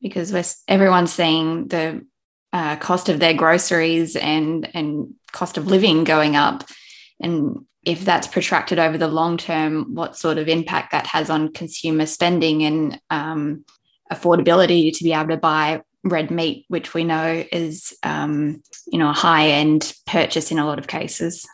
because 0.00 0.32
we're, 0.32 0.44
everyone's 0.68 1.12
seeing 1.12 1.66
the 1.66 2.06
uh, 2.52 2.76
cost 2.76 3.08
of 3.08 3.18
their 3.18 3.34
groceries 3.34 4.14
and 4.14 4.68
and 4.74 5.14
cost 5.32 5.56
of 5.56 5.66
living 5.66 6.04
going 6.04 6.36
up, 6.36 6.64
and 7.20 7.64
if 7.84 8.04
that's 8.04 8.26
protracted 8.26 8.78
over 8.78 8.96
the 8.96 9.08
long 9.08 9.36
term, 9.36 9.94
what 9.94 10.16
sort 10.16 10.38
of 10.38 10.48
impact 10.48 10.92
that 10.92 11.06
has 11.06 11.30
on 11.30 11.52
consumer 11.52 12.06
spending 12.06 12.62
and 12.62 13.00
um, 13.10 13.64
affordability 14.12 14.96
to 14.96 15.04
be 15.04 15.12
able 15.12 15.28
to 15.28 15.36
buy 15.36 15.82
red 16.04 16.30
meat, 16.30 16.64
which 16.68 16.94
we 16.94 17.04
know 17.04 17.44
is 17.52 17.96
um, 18.02 18.62
you 18.86 18.98
know 18.98 19.10
a 19.10 19.14
high 19.14 19.48
end 19.48 19.94
purchase 20.06 20.50
in 20.50 20.58
a 20.58 20.66
lot 20.66 20.78
of 20.78 20.86
cases. 20.86 21.46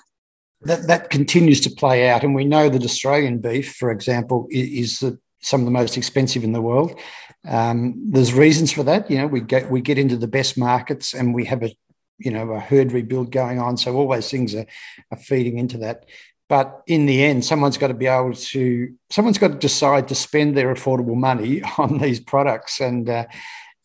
That 0.63 0.87
that 0.89 1.11
continues 1.11 1.61
to 1.63 1.71
play 1.71 2.09
out, 2.09 2.25
and 2.25 2.35
we 2.35 2.45
know 2.45 2.69
that 2.69 2.85
Australian 2.85 3.39
beef, 3.39 3.75
for 3.77 3.91
example, 3.91 4.47
is, 4.51 5.01
the, 5.01 5.19
some 5.41 5.61
of 5.61 5.67
the 5.67 5.71
most 5.71 5.97
expensive 5.97 6.45
in 6.45 6.53
the 6.53 6.63
world. 6.63 6.99
Um, 7.47 7.95
there's 8.11 8.35
reasons 8.35 8.73
for 8.73 8.83
that. 8.83 9.11
You 9.11 9.19
know, 9.19 9.27
we 9.29 9.41
get 9.41 9.71
we 9.71 9.81
get 9.81 9.99
into 9.99 10.17
the 10.17 10.29
best 10.29 10.59
markets, 10.59 11.15
and 11.15 11.35
we 11.35 11.45
have 11.45 11.63
a 11.63 11.73
you 12.19 12.31
know 12.31 12.51
a 12.53 12.61
herd 12.61 12.93
rebuild 12.93 13.31
going 13.31 13.59
on. 13.59 13.77
So 13.77 13.95
all 13.95 14.09
those 14.09 14.31
things 14.31 14.55
are, 14.55 14.67
are 15.11 15.19
feeding 15.19 15.59
into 15.59 15.79
that. 15.79 16.07
But 16.49 16.83
in 16.87 17.07
the 17.07 17.23
end 17.23 17.45
someone's 17.45 17.79
got 17.79 17.89
to 17.89 17.95
be 17.95 18.07
able 18.07 18.35
to 18.35 18.95
someone's 19.11 19.39
got 19.39 19.49
to 19.49 19.59
decide 19.59 20.09
to 20.09 20.15
spend 20.15 20.57
their 20.57 20.75
affordable 20.75 21.17
money 21.17 21.63
on 21.79 21.99
these 21.99 22.21
products. 22.21 22.81
And 22.81 23.09
uh, 23.09 23.27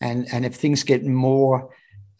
and 0.00 0.26
and 0.32 0.44
if 0.44 0.54
things 0.54 0.82
get 0.82 1.04
more 1.04 1.70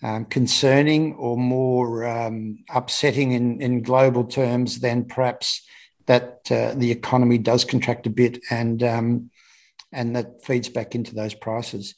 um, 0.03 0.27
concerning 0.27 1.15
or 1.15 1.37
more 1.37 2.05
um, 2.05 2.63
upsetting 2.73 3.33
in, 3.33 3.61
in 3.63 3.83
global 3.83 4.25
terms, 4.25 4.81
then 4.81 5.05
perhaps 5.07 5.63
that 6.07 6.41
uh, 6.51 6.75
the 6.77 6.91
economy 6.91 7.39
does 7.39 7.65
contract 7.65 8.07
a 8.07 8.11
bit, 8.11 8.39
and 8.51 8.83
um, 8.83 9.31
and 9.93 10.15
that 10.15 10.45
feeds 10.45 10.69
back 10.69 10.95
into 10.95 11.15
those 11.15 11.35
prices. 11.35 11.95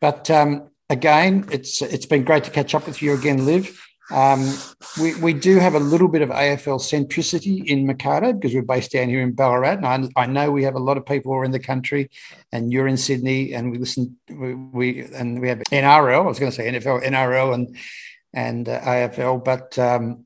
But 0.00 0.30
um, 0.30 0.70
again, 0.90 1.46
it's 1.50 1.82
it's 1.82 2.06
been 2.06 2.24
great 2.24 2.44
to 2.44 2.50
catch 2.50 2.74
up 2.74 2.86
with 2.86 3.02
you 3.02 3.14
again, 3.14 3.44
Liv. 3.44 3.78
Um, 4.10 4.56
we, 4.98 5.14
we 5.16 5.34
do 5.34 5.58
have 5.58 5.74
a 5.74 5.80
little 5.80 6.08
bit 6.08 6.22
of 6.22 6.30
AFL 6.30 6.80
centricity 6.80 7.66
in 7.66 7.86
Mecardo 7.86 8.32
because 8.32 8.54
we're 8.54 8.62
based 8.62 8.92
down 8.92 9.10
here 9.10 9.20
in 9.20 9.32
Ballarat. 9.32 9.84
And 9.84 10.10
I, 10.16 10.22
I, 10.22 10.26
know 10.26 10.50
we 10.50 10.62
have 10.62 10.76
a 10.76 10.80
lot 10.80 10.96
of 10.96 11.04
people 11.04 11.30
who 11.30 11.38
are 11.38 11.44
in 11.44 11.50
the 11.50 11.58
country 11.58 12.10
and 12.50 12.72
you're 12.72 12.88
in 12.88 12.96
Sydney 12.96 13.52
and 13.52 13.70
we 13.70 13.76
listen, 13.76 14.16
we, 14.30 14.54
we 14.54 15.04
and 15.12 15.42
we 15.42 15.48
have 15.48 15.58
NRL, 15.58 16.22
I 16.22 16.26
was 16.26 16.38
going 16.38 16.50
to 16.50 16.56
say 16.56 16.72
NFL, 16.72 17.04
NRL 17.04 17.52
and, 17.52 17.76
and 18.32 18.66
uh, 18.66 18.80
AFL. 18.80 19.44
But 19.44 19.78
um, 19.78 20.24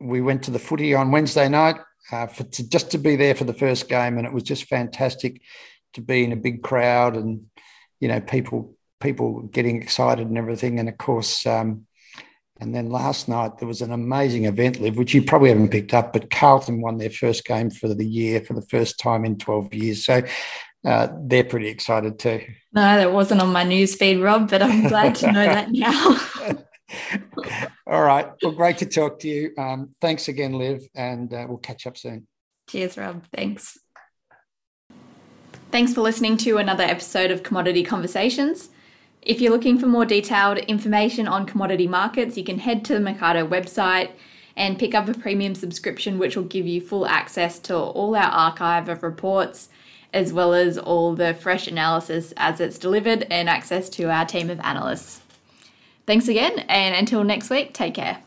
we 0.00 0.20
went 0.20 0.42
to 0.44 0.50
the 0.50 0.58
footy 0.58 0.92
on 0.92 1.12
Wednesday 1.12 1.48
night 1.48 1.76
uh, 2.10 2.26
for, 2.26 2.42
to, 2.42 2.68
just 2.68 2.90
to 2.90 2.98
be 2.98 3.14
there 3.14 3.36
for 3.36 3.44
the 3.44 3.54
first 3.54 3.88
game. 3.88 4.18
And 4.18 4.26
it 4.26 4.32
was 4.32 4.42
just 4.42 4.64
fantastic 4.64 5.40
to 5.92 6.00
be 6.00 6.24
in 6.24 6.32
a 6.32 6.36
big 6.36 6.64
crowd 6.64 7.14
and, 7.14 7.46
you 8.00 8.08
know, 8.08 8.20
people 8.20 8.74
people 9.02 9.42
getting 9.42 9.82
excited 9.82 10.26
and 10.26 10.38
everything. 10.38 10.78
And 10.78 10.88
of 10.88 10.96
course, 10.98 11.46
um, 11.46 11.86
and 12.60 12.74
then 12.74 12.90
last 12.90 13.28
night 13.28 13.58
there 13.58 13.68
was 13.68 13.82
an 13.82 13.92
amazing 13.92 14.44
event, 14.44 14.80
Liv, 14.80 14.96
which 14.96 15.14
you 15.14 15.22
probably 15.22 15.48
haven't 15.48 15.70
picked 15.70 15.92
up, 15.92 16.12
but 16.12 16.30
Carlton 16.30 16.80
won 16.80 16.98
their 16.98 17.10
first 17.10 17.44
game 17.44 17.70
for 17.70 17.92
the 17.92 18.06
year 18.06 18.40
for 18.40 18.54
the 18.54 18.62
first 18.62 18.98
time 18.98 19.24
in 19.24 19.36
12 19.36 19.74
years. 19.74 20.04
So 20.04 20.22
uh, 20.84 21.08
they're 21.20 21.44
pretty 21.44 21.68
excited 21.68 22.18
too. 22.18 22.44
No, 22.72 22.96
that 22.96 23.12
wasn't 23.12 23.40
on 23.40 23.52
my 23.52 23.64
news 23.64 23.96
feed, 23.96 24.20
Rob, 24.20 24.48
but 24.48 24.62
I'm 24.62 24.88
glad 24.88 25.16
to 25.16 25.32
know 25.32 25.44
that 25.44 25.70
now. 25.70 26.20
All 27.86 28.02
right. 28.02 28.30
Well, 28.42 28.52
great 28.52 28.78
to 28.78 28.86
talk 28.86 29.18
to 29.20 29.28
you. 29.28 29.52
Um, 29.58 29.90
thanks 30.00 30.28
again, 30.28 30.52
Liv, 30.52 30.86
and 30.94 31.32
uh, 31.32 31.46
we'll 31.48 31.58
catch 31.58 31.86
up 31.86 31.96
soon. 31.96 32.26
Cheers, 32.68 32.96
Rob. 32.96 33.24
Thanks. 33.34 33.78
Thanks 35.70 35.94
for 35.94 36.02
listening 36.02 36.36
to 36.38 36.58
another 36.58 36.84
episode 36.84 37.30
of 37.30 37.42
Commodity 37.42 37.82
Conversations. 37.82 38.68
If 39.22 39.40
you're 39.40 39.52
looking 39.52 39.78
for 39.78 39.86
more 39.86 40.04
detailed 40.04 40.58
information 40.58 41.28
on 41.28 41.46
commodity 41.46 41.86
markets, 41.86 42.36
you 42.36 42.42
can 42.42 42.58
head 42.58 42.84
to 42.86 42.94
the 42.94 42.98
Mecardo 42.98 43.48
website 43.48 44.10
and 44.56 44.78
pick 44.78 44.94
up 44.94 45.08
a 45.08 45.14
premium 45.14 45.54
subscription, 45.54 46.18
which 46.18 46.36
will 46.36 46.44
give 46.44 46.66
you 46.66 46.80
full 46.80 47.06
access 47.06 47.60
to 47.60 47.76
all 47.76 48.16
our 48.16 48.30
archive 48.30 48.88
of 48.88 49.02
reports 49.02 49.68
as 50.12 50.32
well 50.32 50.52
as 50.52 50.76
all 50.76 51.14
the 51.14 51.34
fresh 51.34 51.66
analysis 51.66 52.34
as 52.36 52.60
it's 52.60 52.78
delivered 52.78 53.26
and 53.30 53.48
access 53.48 53.88
to 53.88 54.10
our 54.10 54.26
team 54.26 54.50
of 54.50 54.60
analysts. 54.60 55.20
Thanks 56.04 56.28
again, 56.28 56.58
and 56.68 56.94
until 56.94 57.24
next 57.24 57.48
week, 57.48 57.72
take 57.72 57.94
care. 57.94 58.18